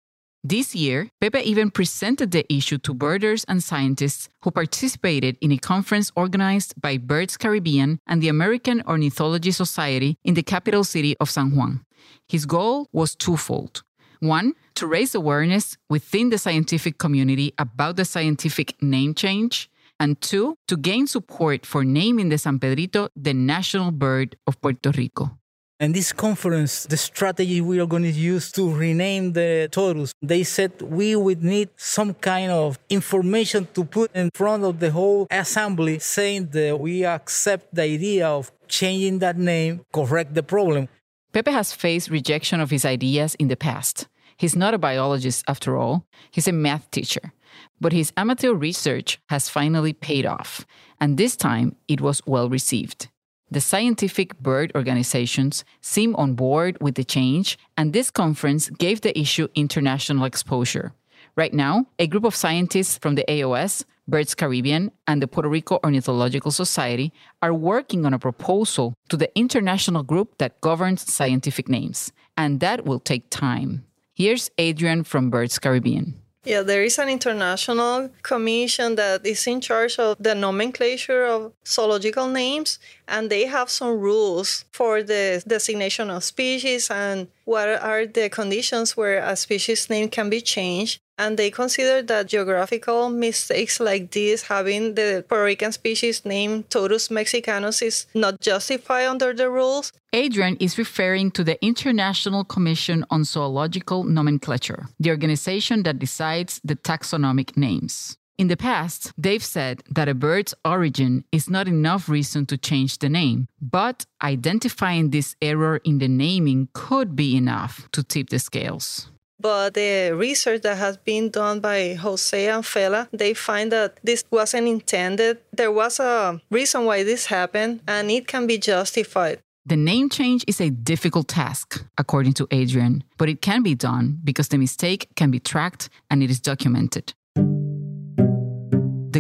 This 0.47 0.75
year, 0.75 1.09
Pepe 1.23 1.39
even 1.39 1.71
presented 1.71 2.31
the 2.31 2.45
issue 2.53 2.77
to 2.77 2.93
birders 2.93 3.47
and 3.49 3.65
scientists 3.65 4.29
who 4.43 4.51
participated 4.51 5.39
in 5.41 5.51
a 5.51 5.57
conference 5.57 6.13
organized 6.15 6.75
by 6.79 6.99
Birds 6.99 7.39
Caribbean 7.39 7.99
and 8.07 8.23
the 8.23 8.29
American 8.29 8.83
Ornithology 8.87 9.53
Society 9.53 10.19
in 10.23 10.35
the 10.35 10.43
capital 10.43 10.85
city 10.85 11.17
of 11.19 11.31
San 11.31 11.57
Juan. 11.57 11.87
His 12.29 12.45
goal 12.45 12.89
was 12.93 13.15
twofold. 13.15 13.85
One, 14.21 14.53
to 14.75 14.87
raise 14.87 15.15
awareness 15.15 15.79
within 15.89 16.29
the 16.29 16.37
scientific 16.37 16.99
community 16.99 17.55
about 17.59 17.97
the 17.97 18.05
scientific 18.05 18.83
name 18.83 19.15
change, 19.15 19.71
and 19.99 20.21
two, 20.21 20.59
to 20.69 20.77
gain 20.77 21.07
support 21.07 21.65
for 21.65 21.85
naming 21.85 22.29
the 22.29 22.37
San 22.37 22.59
Pedrito 22.59 23.09
the 23.17 23.33
national 23.33 23.93
bird 23.93 24.37
of 24.47 24.61
Puerto 24.61 24.91
Rico. 24.91 25.39
And 25.81 25.93
this 25.93 26.13
conference, 26.13 26.85
the 26.85 26.97
strategy 26.97 27.61
we 27.61 27.81
are 27.81 27.87
going 27.87 28.05
to 28.05 28.11
use 28.11 28.53
to 28.53 28.73
rename 28.73 29.33
the 29.33 29.69
Todus, 29.73 30.13
they 30.23 30.45
said 30.45 30.81
we 30.81 31.17
would 31.17 31.43
need 31.43 31.71
some 31.77 32.15
kind 32.15 32.53
of 32.53 32.79
information 32.89 33.67
to 33.75 33.85
put 33.85 34.15
in 34.15 34.31
front 34.35 34.63
of 34.63 34.79
the 34.79 34.93
whole 34.93 35.27
assembly 35.33 35.99
saying 35.99 36.51
that 36.53 36.79
we 36.79 37.05
accept 37.05 37.75
the 37.75 37.83
idea 37.83 38.29
of 38.29 38.53
changing 38.69 39.19
that 39.19 39.37
name, 39.37 39.81
correct 39.93 40.35
the 40.35 40.45
problem. 40.45 40.89
Pepe 41.33 41.51
has 41.51 41.73
faced 41.73 42.09
rejection 42.09 42.61
of 42.61 42.71
his 42.71 42.85
ideas 42.85 43.35
in 43.35 43.49
the 43.49 43.57
past. 43.57 44.07
He's 44.37 44.55
not 44.55 44.75
a 44.75 44.79
biologist 44.79 45.45
after 45.49 45.77
all, 45.77 46.07
he's 46.31 46.47
a 46.47 46.53
math 46.53 46.89
teacher. 46.93 47.33
But 47.81 47.93
his 47.93 48.13
amateur 48.17 48.53
research 48.53 49.19
has 49.29 49.49
finally 49.49 49.93
paid 49.93 50.27
off, 50.27 50.65
and 51.01 51.17
this 51.17 51.35
time 51.37 51.75
it 51.89 52.01
was 52.01 52.23
well 52.27 52.49
received. 52.49 53.09
The 53.55 53.61
scientific 53.61 54.37
bird 54.41 54.73
organizations 54.75 55.65
seem 55.81 56.17
on 56.17 56.35
board 56.35 56.77
with 56.81 56.97
the 56.97 57.05
change, 57.05 57.57
and 57.77 57.93
this 57.93 58.11
conference 58.11 58.69
gave 58.69 59.03
the 59.03 59.17
issue 59.17 59.47
international 59.55 60.25
exposure. 60.25 60.93
Right 61.37 61.55
now, 61.55 61.87
a 62.01 62.09
group 62.09 62.25
of 62.25 62.35
scientists 62.35 62.99
from 62.99 63.15
the 63.15 63.25
AOS, 63.29 63.85
Birds 64.09 64.35
Caribbean, 64.35 64.91
and 65.07 65.23
the 65.23 65.29
Puerto 65.29 65.49
Rico 65.49 65.79
Ornithological 65.85 66.51
Society 66.51 67.13
are 67.43 67.55
working 67.55 68.05
on 68.05 68.13
a 68.13 68.19
proposal 68.19 68.93
to 69.09 69.17
the 69.17 69.31
international 69.39 70.03
group 70.03 70.37
that 70.39 70.61
governs 70.61 71.09
scientific 71.09 71.69
names, 71.69 72.11
and 72.37 72.59
that 72.59 72.85
will 72.85 72.99
take 72.99 73.31
time. 73.31 73.85
Here's 74.15 74.51
Adrian 74.59 75.05
from 75.05 75.31
Birds 75.31 75.61
Caribbean. 75.61 76.21
Yeah, 76.45 76.61
there 76.61 76.85
is 76.85 76.99
an 76.99 77.09
international 77.09 78.11
commission 78.23 78.97
that 78.97 79.25
is 79.25 79.47
in 79.47 79.63
charge 79.63 79.99
of 79.99 80.17
the 80.21 80.35
nomenclature 80.35 81.25
of 81.25 81.53
zoological 81.67 82.29
names, 82.29 82.79
and 83.09 83.31
they 83.31 83.47
have 83.47 83.71
some 83.71 83.99
rules 83.99 84.67
for 84.71 85.03
the 85.03 85.43
designation 85.47 86.11
of 86.11 86.23
species 86.23 86.91
and 86.91 87.29
what 87.47 87.69
are 87.69 88.05
the 88.05 88.29
conditions 88.29 88.95
where 88.95 89.25
a 89.25 89.37
species 89.37 89.89
name 89.89 90.11
can 90.11 90.29
be 90.29 90.43
changed. 90.43 91.01
And 91.17 91.39
they 91.39 91.51
consider 91.51 92.03
that 92.03 92.27
geographical 92.27 93.09
mistakes 93.09 93.79
like 93.79 94.11
this, 94.11 94.43
having 94.43 94.95
the 94.95 95.25
Puerto 95.29 95.45
Rican 95.45 95.73
species 95.73 96.25
named 96.25 96.69
Todus 96.71 97.09
mexicanus, 97.09 97.83
is 97.83 98.07
not 98.15 98.41
justified 98.41 99.07
under 99.07 99.33
the 99.33 99.49
rules. 99.49 99.93
Adrian 100.13 100.57
is 100.59 100.77
referring 100.77 101.31
to 101.33 101.45
the 101.45 101.63
International 101.65 102.45
Commission 102.45 103.05
on 103.11 103.25
Zoological 103.25 104.05
Nomenclature, 104.05 104.87
the 104.99 105.11
organization 105.11 105.85
that 105.85 105.99
decides 105.99 106.61
the 106.65 106.77
taxonomic 106.77 107.57
names. 107.57 108.17
In 108.37 108.49
the 108.49 108.57
past, 108.57 109.13
they've 109.17 109.45
said 109.45 109.85
that 109.89 110.09
a 110.09 110.15
bird's 110.15 110.55
origin 110.65 111.25
is 111.31 111.49
not 111.49 111.69
enough 111.69 112.09
reason 112.09 112.47
to 112.47 112.59
change 112.59 112.99
the 112.99 113.09
name, 113.09 113.47
but 113.61 114.07
identifying 114.23 115.11
this 115.11 115.37
error 115.41 115.77
in 115.85 115.99
the 115.99 116.09
naming 116.09 116.69
could 116.73 117.15
be 117.15 117.37
enough 117.37 117.89
to 117.93 118.03
tip 118.03 118.31
the 118.31 118.41
scales. 118.41 119.09
But 119.41 119.75
the 119.75 120.13
research 120.13 120.63
that 120.63 120.79
has 120.79 120.97
been 120.97 121.31
done 121.31 121.61
by 121.61 121.95
Jose 121.95 122.49
and 122.49 122.65
Fela, 122.65 123.09
they 123.13 123.35
find 123.35 123.73
that 123.73 123.99
this 124.03 124.25
wasn't 124.31 124.69
intended. 124.69 125.39
There 125.53 125.73
was 125.73 126.01
a 126.01 126.41
reason 126.51 126.85
why 126.85 127.03
this 127.03 127.27
happened, 127.27 127.81
and 127.87 128.11
it 128.11 128.27
can 128.27 128.47
be 128.47 128.59
justified. 128.59 129.41
The 129.67 129.77
name 129.77 130.11
change 130.11 130.45
is 130.47 130.61
a 130.61 130.69
difficult 130.69 131.29
task, 131.29 131.85
according 131.97 132.35
to 132.35 132.47
Adrian, 132.51 133.03
but 133.17 133.31
it 133.31 133.41
can 133.41 133.63
be 133.63 133.75
done 133.75 134.21
because 134.23 134.49
the 134.49 134.59
mistake 134.59 135.09
can 135.17 135.31
be 135.31 135.41
tracked 135.41 135.89
and 136.11 136.23
it 136.23 136.31
is 136.31 136.39
documented. 136.39 137.15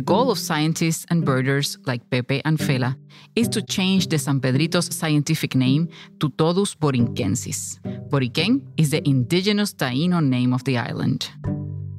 The 0.04 0.12
goal 0.12 0.30
of 0.30 0.38
scientists 0.38 1.06
and 1.08 1.24
birders 1.24 1.78
like 1.86 2.10
Pepe 2.10 2.42
and 2.44 2.58
Fela 2.58 2.94
is 3.34 3.48
to 3.48 3.62
change 3.62 4.08
the 4.08 4.18
San 4.18 4.38
Pedrito's 4.38 4.94
scientific 4.94 5.54
name 5.54 5.88
to 6.20 6.28
Todus 6.28 6.76
borinquensis. 6.76 7.80
Borinquen 8.10 8.60
is 8.76 8.90
the 8.90 9.00
indigenous 9.08 9.72
Taino 9.72 10.22
name 10.22 10.52
of 10.52 10.62
the 10.64 10.76
island. 10.76 11.30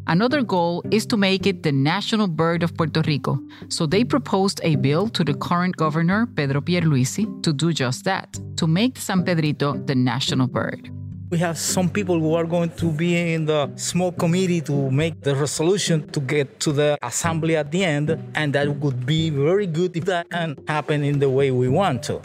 Another 0.05 0.43
goal 0.43 0.83
is 0.91 1.07
to 1.07 1.17
make 1.17 1.47
it 1.47 1.63
the 1.63 1.71
national 1.71 2.27
bird 2.27 2.61
of 2.61 2.77
Puerto 2.77 3.01
Rico, 3.07 3.39
so 3.69 3.87
they 3.87 4.03
proposed 4.03 4.61
a 4.61 4.75
bill 4.75 5.09
to 5.09 5.23
the 5.23 5.33
current 5.33 5.75
governor, 5.75 6.27
Pedro 6.27 6.61
Pierluisi, 6.61 7.25
to 7.41 7.51
do 7.51 7.73
just 7.73 8.03
that, 8.03 8.39
to 8.57 8.67
make 8.67 8.99
San 8.99 9.23
Pedrito 9.23 9.73
the 9.87 9.95
national 9.95 10.45
bird. 10.45 10.91
We 11.35 11.41
have 11.41 11.57
some 11.57 11.89
people 11.89 12.17
who 12.17 12.33
are 12.35 12.45
going 12.45 12.69
to 12.77 12.85
be 12.89 13.33
in 13.33 13.43
the 13.43 13.69
small 13.75 14.13
committee 14.13 14.61
to 14.61 14.89
make 14.89 15.19
the 15.19 15.35
resolution 15.35 16.07
to 16.11 16.21
get 16.21 16.61
to 16.61 16.71
the 16.71 16.97
assembly 17.03 17.57
at 17.57 17.71
the 17.71 17.83
end, 17.83 18.17
and 18.35 18.53
that 18.53 18.69
would 18.79 19.05
be 19.05 19.31
very 19.31 19.67
good 19.67 19.97
if 19.97 20.05
that 20.05 20.29
can 20.29 20.55
happen 20.65 21.03
in 21.03 21.19
the 21.19 21.29
way 21.29 21.51
we 21.51 21.67
want 21.67 22.03
to. 22.03 22.21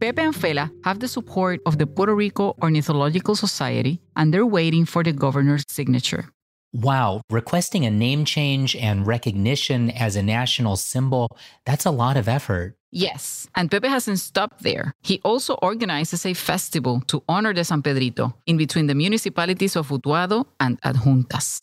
Pepe 0.00 0.22
and 0.22 0.34
Fela 0.34 0.70
have 0.84 1.00
the 1.00 1.08
support 1.08 1.60
of 1.66 1.76
the 1.76 1.86
Puerto 1.86 2.14
Rico 2.14 2.56
Ornithological 2.62 3.36
Society, 3.36 4.00
and 4.16 4.32
they're 4.32 4.46
waiting 4.46 4.86
for 4.86 5.04
the 5.04 5.12
governor's 5.12 5.64
signature. 5.68 6.30
Wow, 6.76 7.22
requesting 7.30 7.86
a 7.86 7.90
name 7.90 8.26
change 8.26 8.76
and 8.76 9.06
recognition 9.06 9.90
as 9.90 10.14
a 10.14 10.22
national 10.22 10.76
symbol, 10.76 11.34
that's 11.64 11.86
a 11.86 11.90
lot 11.90 12.18
of 12.18 12.28
effort. 12.28 12.76
Yes, 12.92 13.48
and 13.54 13.70
Pepe 13.70 13.88
hasn't 13.88 14.18
stopped 14.18 14.62
there. 14.62 14.92
He 15.02 15.22
also 15.24 15.54
organizes 15.62 16.26
a 16.26 16.34
festival 16.34 17.00
to 17.06 17.22
honor 17.30 17.54
the 17.54 17.64
San 17.64 17.80
Pedrito 17.80 18.34
in 18.44 18.58
between 18.58 18.88
the 18.88 18.94
municipalities 18.94 19.74
of 19.74 19.88
Utuado 19.88 20.44
and 20.60 20.78
Adjuntas. 20.82 21.62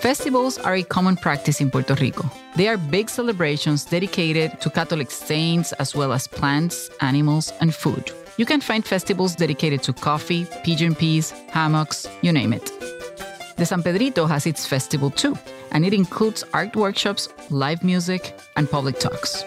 Festivals 0.00 0.56
are 0.56 0.76
a 0.76 0.82
common 0.82 1.16
practice 1.16 1.60
in 1.60 1.70
Puerto 1.70 1.94
Rico. 1.96 2.24
They 2.56 2.68
are 2.68 2.78
big 2.78 3.10
celebrations 3.10 3.84
dedicated 3.84 4.58
to 4.62 4.70
Catholic 4.70 5.10
saints 5.10 5.74
as 5.74 5.94
well 5.94 6.14
as 6.14 6.26
plants, 6.26 6.88
animals, 7.02 7.52
and 7.60 7.74
food. 7.74 8.10
You 8.38 8.46
can 8.46 8.60
find 8.60 8.84
festivals 8.86 9.34
dedicated 9.34 9.82
to 9.82 9.92
coffee, 9.92 10.46
pigeon 10.62 10.94
peas, 10.94 11.32
hammocks, 11.50 12.06
you 12.22 12.32
name 12.32 12.52
it. 12.52 12.70
The 13.56 13.66
San 13.66 13.82
Pedrito 13.82 14.28
has 14.28 14.46
its 14.46 14.64
festival 14.64 15.10
too, 15.10 15.36
and 15.72 15.84
it 15.84 15.92
includes 15.92 16.44
art 16.54 16.76
workshops, 16.76 17.28
live 17.50 17.82
music, 17.82 18.38
and 18.54 18.70
public 18.70 19.00
talks. 19.00 19.42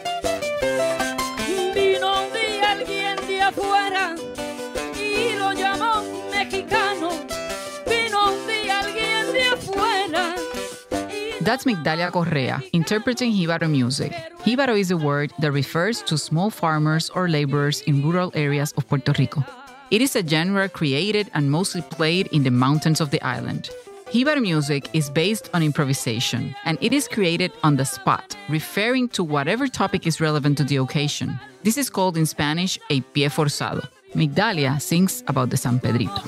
That's 11.52 11.66
Migdalia 11.66 12.10
Correa, 12.14 12.64
interpreting 12.72 13.34
Jibaro 13.34 13.70
music. 13.70 14.14
Jibaro 14.46 14.80
is 14.80 14.90
a 14.90 14.96
word 14.96 15.34
that 15.40 15.52
refers 15.52 16.02
to 16.04 16.18
small 16.18 16.50
farmers 16.50 17.10
or 17.10 17.28
laborers 17.28 17.82
in 17.82 18.02
rural 18.02 18.32
areas 18.36 18.72
of 18.78 18.88
Puerto 18.88 19.12
Rico. 19.20 19.44
It 19.90 20.02
is 20.02 20.16
a 20.16 20.26
genre 20.26 20.70
created 20.70 21.30
and 21.34 21.52
mostly 21.52 21.82
played 21.82 22.28
in 22.28 22.44
the 22.44 22.52
mountains 22.52 23.02
of 23.02 23.10
the 23.12 23.22
island. 23.22 23.70
Jibaro 24.14 24.42
music 24.42 24.88
is 24.94 25.10
based 25.10 25.50
on 25.54 25.62
improvisation, 25.62 26.56
and 26.64 26.78
it 26.80 26.94
is 26.94 27.10
created 27.10 27.52
on 27.64 27.76
the 27.76 27.84
spot, 27.84 28.34
referring 28.48 29.10
to 29.10 29.22
whatever 29.22 29.68
topic 29.68 30.08
is 30.08 30.22
relevant 30.22 30.58
to 30.60 30.64
the 30.64 30.78
occasion. 30.78 31.38
This 31.64 31.78
is 31.78 31.90
called 31.90 32.16
in 32.16 32.26
Spanish 32.26 32.80
a 32.90 33.02
pie 33.02 33.28
forzado. 33.28 33.86
Migdalia 34.16 34.82
sings 34.82 35.22
about 35.28 35.50
the 35.50 35.58
San 35.58 35.82
Pedrito. 35.82 36.24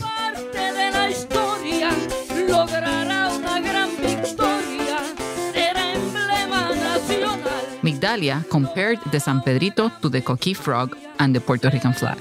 Compared 8.14 9.00
the 9.12 9.20
San 9.20 9.42
Pedrito 9.42 9.90
to 10.04 10.08
the 10.08 10.22
coqui 10.22 10.56
frog 10.56 10.96
and 11.18 11.36
the 11.36 11.42
Puerto 11.42 11.68
Rican 11.72 11.94
flag. 11.94 12.20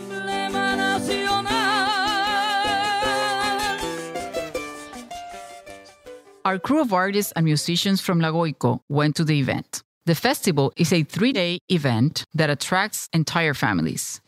Our 6.47 6.59
crew 6.59 6.81
of 6.81 6.95
artists 6.95 7.33
and 7.37 7.45
musicians 7.45 8.01
from 8.01 8.21
La 8.21 8.31
Goyco 8.31 8.81
went 8.89 9.17
to 9.17 9.25
the 9.25 9.39
event. 9.39 9.83
The 10.07 10.15
festival 10.15 10.73
is 10.77 10.95
a 10.95 11.03
three 11.03 11.33
day 11.33 11.59
event 11.69 12.25
that 12.33 12.49
attracts 12.49 13.11
entire 13.13 13.53
families. 13.53 14.23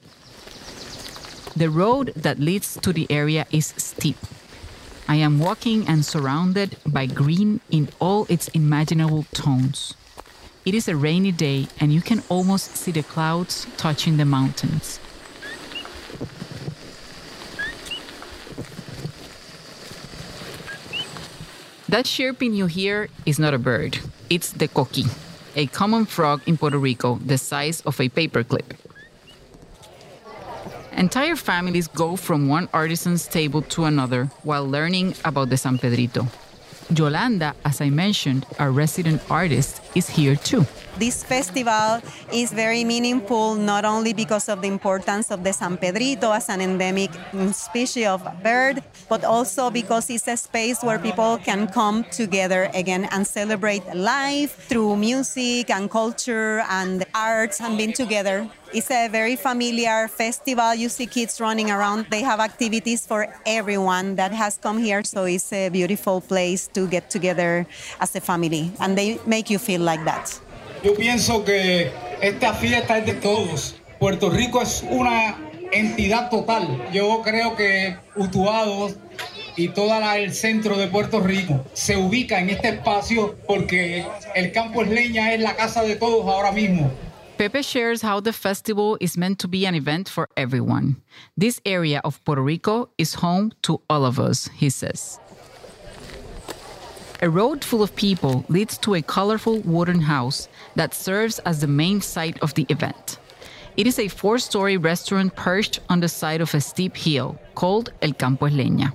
The 1.56 1.70
road 1.70 2.12
that 2.14 2.38
leads 2.38 2.76
to 2.82 2.92
the 2.92 3.06
area 3.08 3.46
is 3.50 3.72
steep. 3.78 4.18
I 5.08 5.16
am 5.16 5.38
walking 5.38 5.88
and 5.88 6.04
surrounded 6.04 6.76
by 6.86 7.06
green 7.06 7.60
in 7.70 7.88
all 8.00 8.26
its 8.28 8.48
imaginable 8.48 9.24
tones. 9.32 9.94
It 10.64 10.72
is 10.72 10.88
a 10.88 10.96
rainy 10.96 11.30
day, 11.30 11.68
and 11.78 11.92
you 11.92 12.00
can 12.00 12.22
almost 12.30 12.74
see 12.76 12.90
the 12.90 13.02
clouds 13.02 13.66
touching 13.76 14.16
the 14.16 14.24
mountains. 14.24 14.98
That 21.86 22.06
chirping 22.06 22.54
you 22.54 22.66
hear 22.66 23.08
is 23.26 23.38
not 23.38 23.52
a 23.52 23.58
bird, 23.58 23.98
it's 24.30 24.52
the 24.52 24.66
coqui, 24.66 25.06
a 25.54 25.66
common 25.66 26.06
frog 26.06 26.40
in 26.46 26.56
Puerto 26.56 26.78
Rico 26.78 27.16
the 27.16 27.36
size 27.36 27.82
of 27.82 28.00
a 28.00 28.08
paperclip. 28.08 28.64
Entire 30.96 31.36
families 31.36 31.88
go 31.88 32.16
from 32.16 32.48
one 32.48 32.70
artisan's 32.72 33.28
table 33.28 33.60
to 33.62 33.84
another 33.84 34.30
while 34.42 34.66
learning 34.66 35.14
about 35.26 35.50
the 35.50 35.58
San 35.58 35.76
Pedrito. 35.76 36.26
Yolanda, 36.98 37.54
as 37.64 37.80
I 37.80 37.90
mentioned, 37.90 38.46
our 38.58 38.70
resident 38.70 39.22
artist, 39.30 39.80
is 39.94 40.08
here 40.08 40.36
too. 40.36 40.66
This 40.96 41.24
festival 41.24 42.00
is 42.32 42.52
very 42.52 42.84
meaningful 42.84 43.56
not 43.56 43.84
only 43.84 44.12
because 44.12 44.48
of 44.48 44.62
the 44.62 44.68
importance 44.68 45.32
of 45.32 45.42
the 45.42 45.52
San 45.52 45.76
Pedrito 45.76 46.30
as 46.30 46.48
an 46.48 46.60
endemic 46.60 47.10
mm, 47.32 47.52
species 47.52 48.06
of 48.06 48.22
bird, 48.44 48.80
but 49.08 49.24
also 49.24 49.70
because 49.70 50.08
it's 50.08 50.28
a 50.28 50.36
space 50.36 50.84
where 50.84 51.00
people 51.00 51.38
can 51.38 51.66
come 51.66 52.04
together 52.12 52.70
again 52.74 53.08
and 53.10 53.26
celebrate 53.26 53.82
life 53.92 54.54
through 54.68 54.96
music 54.96 55.68
and 55.68 55.90
culture 55.90 56.62
and 56.70 57.04
arts 57.12 57.60
and 57.60 57.76
being 57.76 57.92
together. 57.92 58.48
It's 58.72 58.90
a 58.90 59.08
very 59.08 59.34
familiar 59.34 60.06
festival. 60.06 60.74
You 60.74 60.88
see 60.88 61.06
kids 61.06 61.40
running 61.40 61.70
around. 61.70 62.06
They 62.10 62.22
have 62.22 62.38
activities 62.38 63.06
for 63.06 63.26
everyone 63.46 64.14
that 64.16 64.32
has 64.32 64.58
come 64.58 64.78
here. 64.78 65.02
So 65.02 65.24
it's 65.24 65.52
a 65.52 65.70
beautiful 65.70 66.20
place 66.20 66.68
to 66.74 66.86
get 66.86 67.10
together 67.10 67.66
as 68.00 68.14
a 68.14 68.20
family. 68.20 68.72
And 68.80 68.96
they 68.98 69.18
make 69.26 69.50
you 69.50 69.58
feel 69.58 69.80
like 69.80 70.04
that. 70.04 70.40
Yo 70.84 70.94
pienso 70.94 71.46
que 71.46 71.90
esta 72.20 72.52
fiesta 72.52 72.98
es 72.98 73.06
de 73.06 73.14
todos. 73.14 73.74
Puerto 73.98 74.28
Rico 74.28 74.60
es 74.60 74.84
una 74.90 75.34
entidad 75.72 76.28
total. 76.28 76.90
Yo 76.92 77.22
creo 77.24 77.56
que 77.56 77.96
Utuado 78.16 78.90
y 79.56 79.68
todo 79.68 79.98
el 80.12 80.34
centro 80.34 80.76
de 80.76 80.88
Puerto 80.88 81.20
Rico 81.20 81.64
se 81.72 81.96
ubica 81.96 82.38
en 82.38 82.50
este 82.50 82.68
espacio 82.68 83.34
porque 83.46 84.04
el 84.34 84.52
campo 84.52 84.82
es 84.82 84.88
leña, 84.88 85.32
es 85.32 85.40
la 85.40 85.56
casa 85.56 85.82
de 85.82 85.96
todos 85.96 86.26
ahora 86.26 86.52
mismo. 86.52 86.90
Pepe 87.38 87.62
shares 87.62 88.02
how 88.02 88.20
the 88.20 88.34
festival 88.34 88.98
is 89.00 89.16
meant 89.16 89.38
to 89.38 89.48
be 89.48 89.66
an 89.66 89.74
event 89.74 90.06
for 90.06 90.28
everyone. 90.36 90.96
This 91.34 91.62
area 91.64 92.02
of 92.04 92.22
Puerto 92.26 92.42
Rico 92.42 92.90
is 92.98 93.14
home 93.14 93.52
to 93.62 93.80
all 93.88 94.04
of 94.04 94.20
us, 94.20 94.50
he 94.54 94.68
says. 94.68 95.18
A 97.22 97.30
road 97.30 97.64
full 97.64 97.82
of 97.82 97.96
people 97.96 98.44
leads 98.50 98.76
to 98.78 98.94
a 98.94 99.00
colorful 99.00 99.60
wooden 99.60 100.02
house 100.02 100.46
that 100.76 100.94
serves 100.94 101.38
as 101.40 101.60
the 101.60 101.66
main 101.66 102.00
site 102.00 102.38
of 102.42 102.54
the 102.54 102.66
event. 102.68 103.18
It 103.76 103.86
is 103.86 103.98
a 103.98 104.08
four 104.08 104.38
story 104.38 104.76
restaurant 104.76 105.34
perched 105.34 105.80
on 105.88 106.00
the 106.00 106.08
side 106.08 106.40
of 106.40 106.54
a 106.54 106.60
steep 106.60 106.96
hill 106.96 107.38
called 107.54 107.92
El 108.02 108.12
Campo 108.12 108.46
es 108.46 108.52
Leña. 108.52 108.92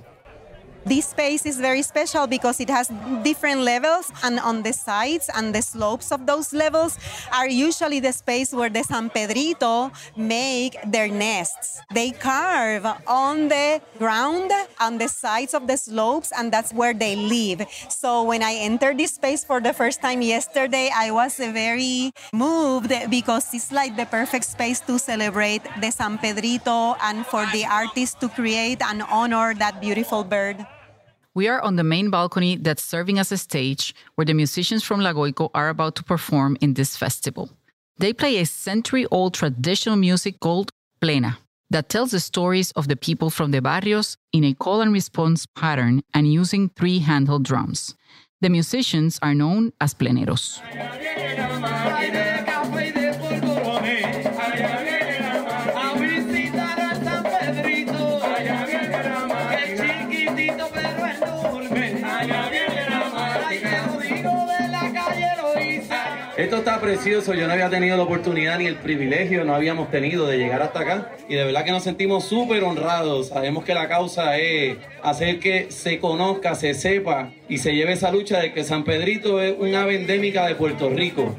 This 0.84 1.08
space 1.08 1.44
is 1.44 1.60
very 1.60 1.82
special 1.82 2.26
because 2.26 2.58
it 2.58 2.70
has 2.70 2.90
different 3.22 3.60
levels, 3.60 4.10
and 4.24 4.40
on 4.40 4.62
the 4.62 4.72
sides 4.72 5.28
and 5.34 5.54
the 5.54 5.60
slopes 5.60 6.10
of 6.10 6.24
those 6.26 6.52
levels 6.52 6.98
are 7.32 7.48
usually 7.48 8.00
the 8.00 8.12
space 8.12 8.52
where 8.52 8.70
the 8.70 8.82
San 8.82 9.10
Pedrito 9.10 9.92
make 10.16 10.76
their 10.86 11.08
nests. 11.08 11.80
They 11.92 12.12
carve 12.12 12.86
on 13.06 13.48
the 13.48 13.82
ground 13.98 14.50
on 14.80 14.96
the 14.96 15.08
sides 15.08 15.52
of 15.52 15.66
the 15.66 15.76
slopes, 15.76 16.32
and 16.36 16.50
that's 16.50 16.72
where 16.72 16.94
they 16.94 17.14
live. 17.14 17.68
So 17.88 18.24
when 18.24 18.42
I 18.42 18.54
entered 18.54 18.98
this 18.98 19.14
space 19.14 19.44
for 19.44 19.60
the 19.60 19.74
first 19.74 20.00
time 20.00 20.22
yesterday, 20.22 20.90
I 20.94 21.10
was 21.10 21.36
very 21.36 22.12
moved 22.32 22.92
because 23.10 23.52
it's 23.52 23.70
like 23.70 23.96
the 23.96 24.06
perfect 24.06 24.46
space 24.46 24.80
to 24.88 24.98
celebrate 24.98 25.62
the 25.80 25.90
San 25.90 26.16
Pedrito 26.18 26.96
and 27.02 27.26
for 27.26 27.44
the 27.52 27.66
artists 27.66 28.16
to 28.20 28.28
create 28.28 28.80
and 28.82 29.02
honor 29.02 29.54
that 29.54 29.80
beautiful 29.80 30.24
bird. 30.24 30.66
We 31.32 31.46
are 31.46 31.60
on 31.60 31.76
the 31.76 31.84
main 31.84 32.10
balcony 32.10 32.56
that's 32.56 32.82
serving 32.82 33.20
as 33.20 33.30
a 33.30 33.38
stage 33.38 33.94
where 34.16 34.24
the 34.24 34.34
musicians 34.34 34.82
from 34.82 35.00
La 35.00 35.12
Goyco 35.12 35.50
are 35.54 35.68
about 35.68 35.94
to 35.96 36.02
perform 36.02 36.56
in 36.60 36.74
this 36.74 36.96
festival. 36.96 37.50
They 37.98 38.12
play 38.12 38.38
a 38.38 38.46
century 38.46 39.06
old 39.12 39.34
traditional 39.34 39.94
music 39.94 40.40
called 40.40 40.72
plena 41.00 41.38
that 41.70 41.88
tells 41.88 42.10
the 42.10 42.18
stories 42.18 42.72
of 42.72 42.88
the 42.88 42.96
people 42.96 43.30
from 43.30 43.52
the 43.52 43.60
barrios 43.62 44.16
in 44.32 44.42
a 44.42 44.54
call 44.54 44.80
and 44.80 44.92
response 44.92 45.46
pattern 45.46 46.02
and 46.12 46.32
using 46.32 46.68
three 46.70 47.00
handheld 47.00 47.44
drums. 47.44 47.94
The 48.40 48.48
musicians 48.48 49.20
are 49.22 49.34
known 49.34 49.72
as 49.80 49.94
pleneros. 49.94 50.58
Precioso, 66.80 67.34
yo 67.34 67.46
no 67.46 67.52
había 67.52 67.68
tenido 67.68 67.96
la 67.96 68.02
oportunidad 68.02 68.58
ni 68.58 68.66
el 68.66 68.76
privilegio, 68.76 69.44
no 69.44 69.54
habíamos 69.54 69.90
tenido 69.90 70.26
de 70.26 70.38
llegar 70.38 70.62
hasta 70.62 70.80
acá 70.80 71.12
y 71.28 71.34
de 71.34 71.44
verdad 71.44 71.64
que 71.64 71.70
nos 71.70 71.84
sentimos 71.84 72.24
súper 72.24 72.64
honrados. 72.64 73.28
Sabemos 73.28 73.64
que 73.64 73.74
la 73.74 73.88
causa 73.88 74.36
es 74.38 74.78
hacer 75.02 75.38
que 75.38 75.70
se 75.70 75.98
conozca, 75.98 76.54
se 76.54 76.74
sepa 76.74 77.30
y 77.48 77.58
se 77.58 77.74
lleve 77.74 77.92
esa 77.92 78.10
lucha 78.10 78.40
de 78.40 78.52
que 78.52 78.64
San 78.64 78.84
Pedrito 78.84 79.40
es 79.40 79.54
una 79.58 79.82
ave 79.82 79.96
endémica 79.96 80.46
de 80.46 80.54
Puerto 80.54 80.88
Rico. 80.88 81.36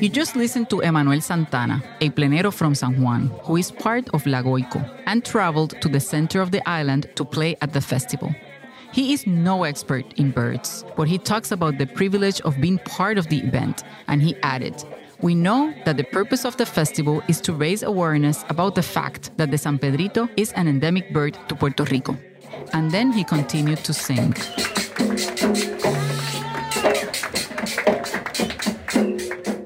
You 0.00 0.08
just 0.08 0.34
listened 0.34 0.70
to 0.70 0.80
Emanuel 0.80 1.20
Santana, 1.20 1.82
a 2.00 2.08
plenero 2.08 2.50
from 2.50 2.74
San 2.74 2.94
Juan, 3.02 3.30
who 3.44 3.58
is 3.58 3.70
part 3.70 4.08
of 4.14 4.24
Lagoico 4.24 4.82
and 5.06 5.22
traveled 5.22 5.78
to 5.82 5.88
the 5.90 6.00
center 6.00 6.40
of 6.40 6.50
the 6.50 6.62
island 6.66 7.08
to 7.16 7.24
play 7.24 7.54
at 7.60 7.72
the 7.74 7.80
festival. 7.82 8.34
He 8.92 9.12
is 9.12 9.26
no 9.26 9.64
expert 9.64 10.04
in 10.18 10.32
birds, 10.32 10.84
but 10.96 11.06
he 11.06 11.16
talks 11.16 11.52
about 11.52 11.78
the 11.78 11.86
privilege 11.86 12.40
of 12.40 12.60
being 12.60 12.78
part 12.78 13.18
of 13.18 13.28
the 13.28 13.38
event, 13.38 13.84
and 14.08 14.20
he 14.20 14.34
added, 14.42 14.84
we 15.20 15.34
know 15.34 15.72
that 15.84 15.96
the 15.96 16.04
purpose 16.04 16.44
of 16.44 16.56
the 16.56 16.66
festival 16.66 17.22
is 17.28 17.40
to 17.42 17.52
raise 17.52 17.82
awareness 17.82 18.44
about 18.48 18.74
the 18.74 18.82
fact 18.82 19.30
that 19.36 19.50
the 19.50 19.58
San 19.58 19.78
Pedrito 19.78 20.28
is 20.36 20.52
an 20.52 20.66
endemic 20.66 21.12
bird 21.12 21.38
to 21.48 21.54
Puerto 21.54 21.84
Rico. 21.84 22.16
And 22.72 22.90
then 22.90 23.12
he 23.12 23.22
continued 23.22 23.78
to 23.84 23.92
sing. 23.92 24.34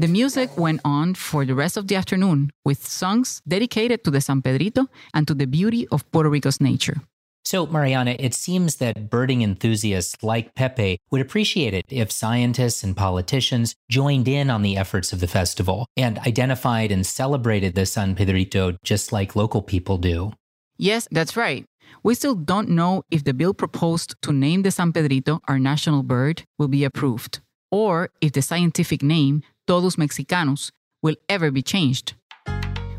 The 0.00 0.08
music 0.10 0.58
went 0.58 0.82
on 0.84 1.14
for 1.14 1.46
the 1.46 1.54
rest 1.54 1.76
of 1.76 1.88
the 1.88 1.96
afternoon 1.96 2.50
with 2.64 2.86
songs 2.86 3.40
dedicated 3.48 4.04
to 4.04 4.10
the 4.10 4.20
San 4.20 4.42
Pedrito 4.42 4.86
and 5.14 5.26
to 5.28 5.34
the 5.34 5.46
beauty 5.46 5.88
of 5.88 6.10
Puerto 6.10 6.28
Rico's 6.28 6.60
nature. 6.60 7.00
So, 7.44 7.66
Mariana, 7.66 8.16
it 8.18 8.32
seems 8.32 8.76
that 8.76 9.10
birding 9.10 9.42
enthusiasts 9.42 10.22
like 10.22 10.54
Pepe 10.54 10.98
would 11.10 11.20
appreciate 11.20 11.74
it 11.74 11.84
if 11.90 12.10
scientists 12.10 12.82
and 12.82 12.96
politicians 12.96 13.74
joined 13.90 14.28
in 14.28 14.48
on 14.48 14.62
the 14.62 14.78
efforts 14.78 15.12
of 15.12 15.20
the 15.20 15.26
festival 15.26 15.86
and 15.94 16.18
identified 16.20 16.90
and 16.90 17.06
celebrated 17.06 17.74
the 17.74 17.84
San 17.84 18.14
Pedrito 18.14 18.76
just 18.82 19.12
like 19.12 19.36
local 19.36 19.60
people 19.60 19.98
do. 19.98 20.32
Yes, 20.78 21.06
that's 21.10 21.36
right. 21.36 21.66
We 22.02 22.14
still 22.14 22.34
don't 22.34 22.70
know 22.70 23.02
if 23.10 23.24
the 23.24 23.34
bill 23.34 23.52
proposed 23.52 24.14
to 24.22 24.32
name 24.32 24.62
the 24.62 24.70
San 24.70 24.92
Pedrito 24.92 25.40
our 25.46 25.58
national 25.58 26.02
bird 26.02 26.44
will 26.58 26.68
be 26.68 26.84
approved, 26.84 27.40
or 27.70 28.08
if 28.22 28.32
the 28.32 28.42
scientific 28.42 29.02
name, 29.02 29.42
Todus 29.68 29.96
mexicanus, 29.96 30.70
will 31.02 31.16
ever 31.28 31.50
be 31.50 31.62
changed. 31.62 32.14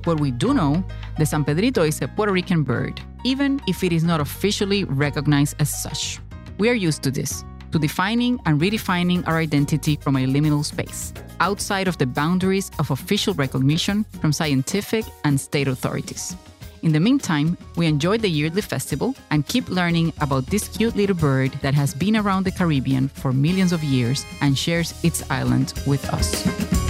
What 0.06 0.20
we 0.20 0.30
do 0.30 0.54
know, 0.54 0.84
the 1.18 1.26
San 1.26 1.44
Pedrito 1.44 1.82
is 1.82 2.00
a 2.04 2.08
Puerto 2.08 2.32
Rican 2.32 2.62
bird, 2.62 3.02
even 3.24 3.60
if 3.68 3.84
it 3.84 3.92
is 3.92 4.04
not 4.04 4.22
officially 4.22 4.84
recognized 4.84 5.56
as 5.60 5.74
such. 5.82 6.20
We 6.60 6.70
are 6.70 6.76
used 6.76 7.02
to 7.04 7.12
this, 7.12 7.44
to 7.72 7.80
defining 7.80 8.40
and 8.46 8.62
redefining 8.62 9.28
our 9.28 9.38
identity 9.38 9.98
from 10.00 10.16
a 10.18 10.28
liminal 10.28 10.64
space, 10.64 11.12
outside 11.40 11.88
of 11.88 11.98
the 11.98 12.06
boundaries 12.06 12.70
of 12.78 12.92
official 12.92 13.34
recognition 13.34 14.06
from 14.22 14.32
scientific 14.32 15.06
and 15.24 15.42
state 15.42 15.68
authorities. 15.68 16.36
In 16.84 16.92
the 16.92 17.00
meantime, 17.00 17.58
we 17.76 17.88
enjoy 17.88 18.20
the 18.20 18.30
yearly 18.30 18.62
festival 18.62 19.16
and 19.32 19.48
keep 19.48 19.70
learning 19.70 20.14
about 20.22 20.46
this 20.46 20.68
cute 20.68 20.96
little 20.96 21.16
bird 21.16 21.52
that 21.64 21.74
has 21.74 21.96
been 21.96 22.16
around 22.16 22.44
the 22.44 22.52
Caribbean 22.52 23.08
for 23.08 23.34
millions 23.34 23.74
of 23.74 23.84
years 23.84 24.24
and 24.42 24.56
shares 24.56 24.94
its 25.04 25.28
island 25.32 25.74
with 25.88 26.08
us. 26.14 26.85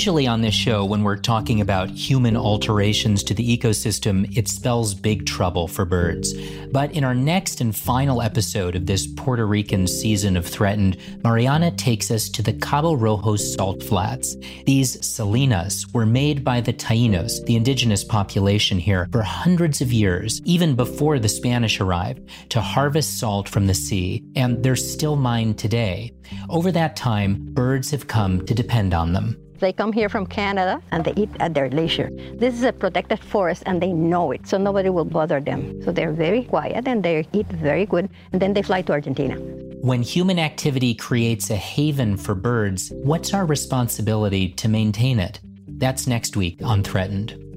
Usually 0.00 0.26
on 0.26 0.40
this 0.40 0.54
show, 0.54 0.82
when 0.82 1.02
we're 1.02 1.18
talking 1.18 1.60
about 1.60 1.90
human 1.90 2.34
alterations 2.34 3.22
to 3.24 3.34
the 3.34 3.58
ecosystem, 3.58 4.34
it 4.34 4.48
spells 4.48 4.94
big 4.94 5.26
trouble 5.26 5.68
for 5.68 5.84
birds. 5.84 6.32
But 6.72 6.92
in 6.92 7.04
our 7.04 7.14
next 7.14 7.60
and 7.60 7.76
final 7.76 8.22
episode 8.22 8.76
of 8.76 8.86
this 8.86 9.06
Puerto 9.06 9.46
Rican 9.46 9.86
season 9.86 10.38
of 10.38 10.46
Threatened, 10.46 10.96
Mariana 11.22 11.70
takes 11.72 12.10
us 12.10 12.30
to 12.30 12.40
the 12.40 12.54
Cabo 12.54 12.94
Rojo 12.94 13.36
salt 13.36 13.82
flats. 13.82 14.36
These 14.64 15.06
salinas 15.06 15.86
were 15.92 16.06
made 16.06 16.42
by 16.42 16.62
the 16.62 16.72
Tainos, 16.72 17.44
the 17.44 17.56
indigenous 17.56 18.02
population 18.02 18.78
here, 18.78 19.06
for 19.12 19.20
hundreds 19.20 19.82
of 19.82 19.92
years, 19.92 20.40
even 20.46 20.76
before 20.76 21.18
the 21.18 21.28
Spanish 21.28 21.78
arrived, 21.78 22.26
to 22.48 22.62
harvest 22.62 23.18
salt 23.18 23.50
from 23.50 23.66
the 23.66 23.74
sea, 23.74 24.24
and 24.34 24.62
they're 24.62 24.76
still 24.76 25.16
mined 25.16 25.58
today. 25.58 26.10
Over 26.48 26.72
that 26.72 26.96
time, 26.96 27.48
birds 27.52 27.90
have 27.90 28.06
come 28.06 28.46
to 28.46 28.54
depend 28.54 28.94
on 28.94 29.12
them. 29.12 29.36
They 29.60 29.74
come 29.74 29.92
here 29.92 30.08
from 30.08 30.26
Canada 30.26 30.80
and 30.90 31.04
they 31.04 31.12
eat 31.16 31.28
at 31.38 31.52
their 31.52 31.68
leisure. 31.68 32.10
This 32.34 32.54
is 32.54 32.62
a 32.62 32.72
protected 32.72 33.20
forest 33.20 33.62
and 33.66 33.80
they 33.80 33.92
know 33.92 34.32
it, 34.32 34.46
so 34.48 34.56
nobody 34.56 34.88
will 34.88 35.04
bother 35.04 35.38
them. 35.38 35.82
So 35.82 35.92
they're 35.92 36.12
very 36.12 36.44
quiet 36.44 36.88
and 36.88 37.02
they 37.02 37.26
eat 37.34 37.46
very 37.46 37.84
good, 37.84 38.08
and 38.32 38.40
then 38.40 38.54
they 38.54 38.62
fly 38.62 38.80
to 38.82 38.92
Argentina. 38.92 39.36
When 39.82 40.02
human 40.02 40.38
activity 40.38 40.94
creates 40.94 41.50
a 41.50 41.56
haven 41.56 42.16
for 42.16 42.34
birds, 42.34 42.90
what's 43.02 43.34
our 43.34 43.44
responsibility 43.44 44.48
to 44.52 44.68
maintain 44.68 45.18
it? 45.18 45.40
That's 45.68 46.06
next 46.06 46.36
week 46.36 46.60
on 46.62 46.82
Threatened. 46.82 47.49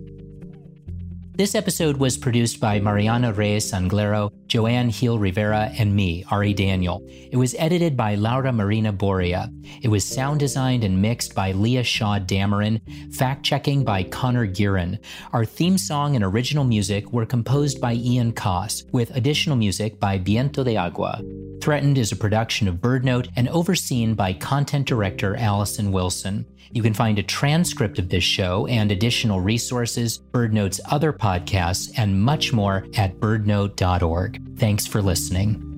This 1.36 1.56
episode 1.56 1.98
was 1.98 2.15
produced 2.15 2.60
by 2.60 2.80
Mariana 2.80 3.34
Reyes 3.34 3.72
Anglero, 3.72 4.30
Joanne 4.46 4.89
Heel 4.89 5.17
Rivera, 5.17 5.72
and 5.80 5.96
me, 5.96 6.24
Ari 6.30 6.54
Daniel. 6.54 7.04
It 7.10 7.38
was 7.38 7.56
edited 7.58 7.98
by 7.98 8.13
Laura 8.13 8.54
Marina 8.54 8.93
Boria. 8.93 9.50
It 9.82 9.88
was 9.88 10.06
sound 10.06 10.39
designed 10.39 10.84
and 10.84 11.02
mixed 11.02 11.34
by 11.34 11.52
Leah 11.54 11.84
Shaw 11.84 12.19
Dameron, 12.19 12.80
fact 13.15 13.43
checking 13.43 13.84
by 13.84 14.04
Connor 14.04 14.46
Guerin. 14.46 15.00
Our 15.32 15.43
theme 15.43 15.80
song 15.80 16.15
and 16.15 16.24
original 16.24 16.65
music 16.65 17.12
were 17.12 17.26
composed 17.26 17.82
by 17.82 17.93
Ian 17.93 18.34
Koss, 18.34 18.84
with 18.91 19.10
additional 19.15 19.58
music 19.58 20.00
by 20.00 20.19
Viento 20.19 20.63
de 20.63 20.78
Agua. 20.78 21.19
Threatened 21.63 21.97
is 21.97 22.12
a 22.12 22.17
production 22.17 22.67
of 22.67 22.82
BirdNote 22.82 23.30
and 23.38 23.47
overseen 23.47 24.15
by 24.15 24.34
content 24.34 24.86
director 24.86 25.38
Allison 25.38 25.93
Wilson. 25.93 26.45
You 26.73 26.82
can 26.82 26.93
find 26.93 27.17
a 27.17 27.23
transcript 27.23 27.99
of 27.99 28.10
this 28.10 28.26
show 28.26 28.67
and 28.67 28.91
additional 28.91 29.39
resources, 29.39 30.19
BirdNote's 30.34 30.82
other 30.91 31.13
podcasts, 31.13 31.89
and 31.95 32.21
much 32.21 32.52
more 32.52 32.86
at 32.97 33.17
birdnote.org. 33.17 34.60
Thanks 34.60 34.86
for 34.86 35.02
listening. 35.02 35.73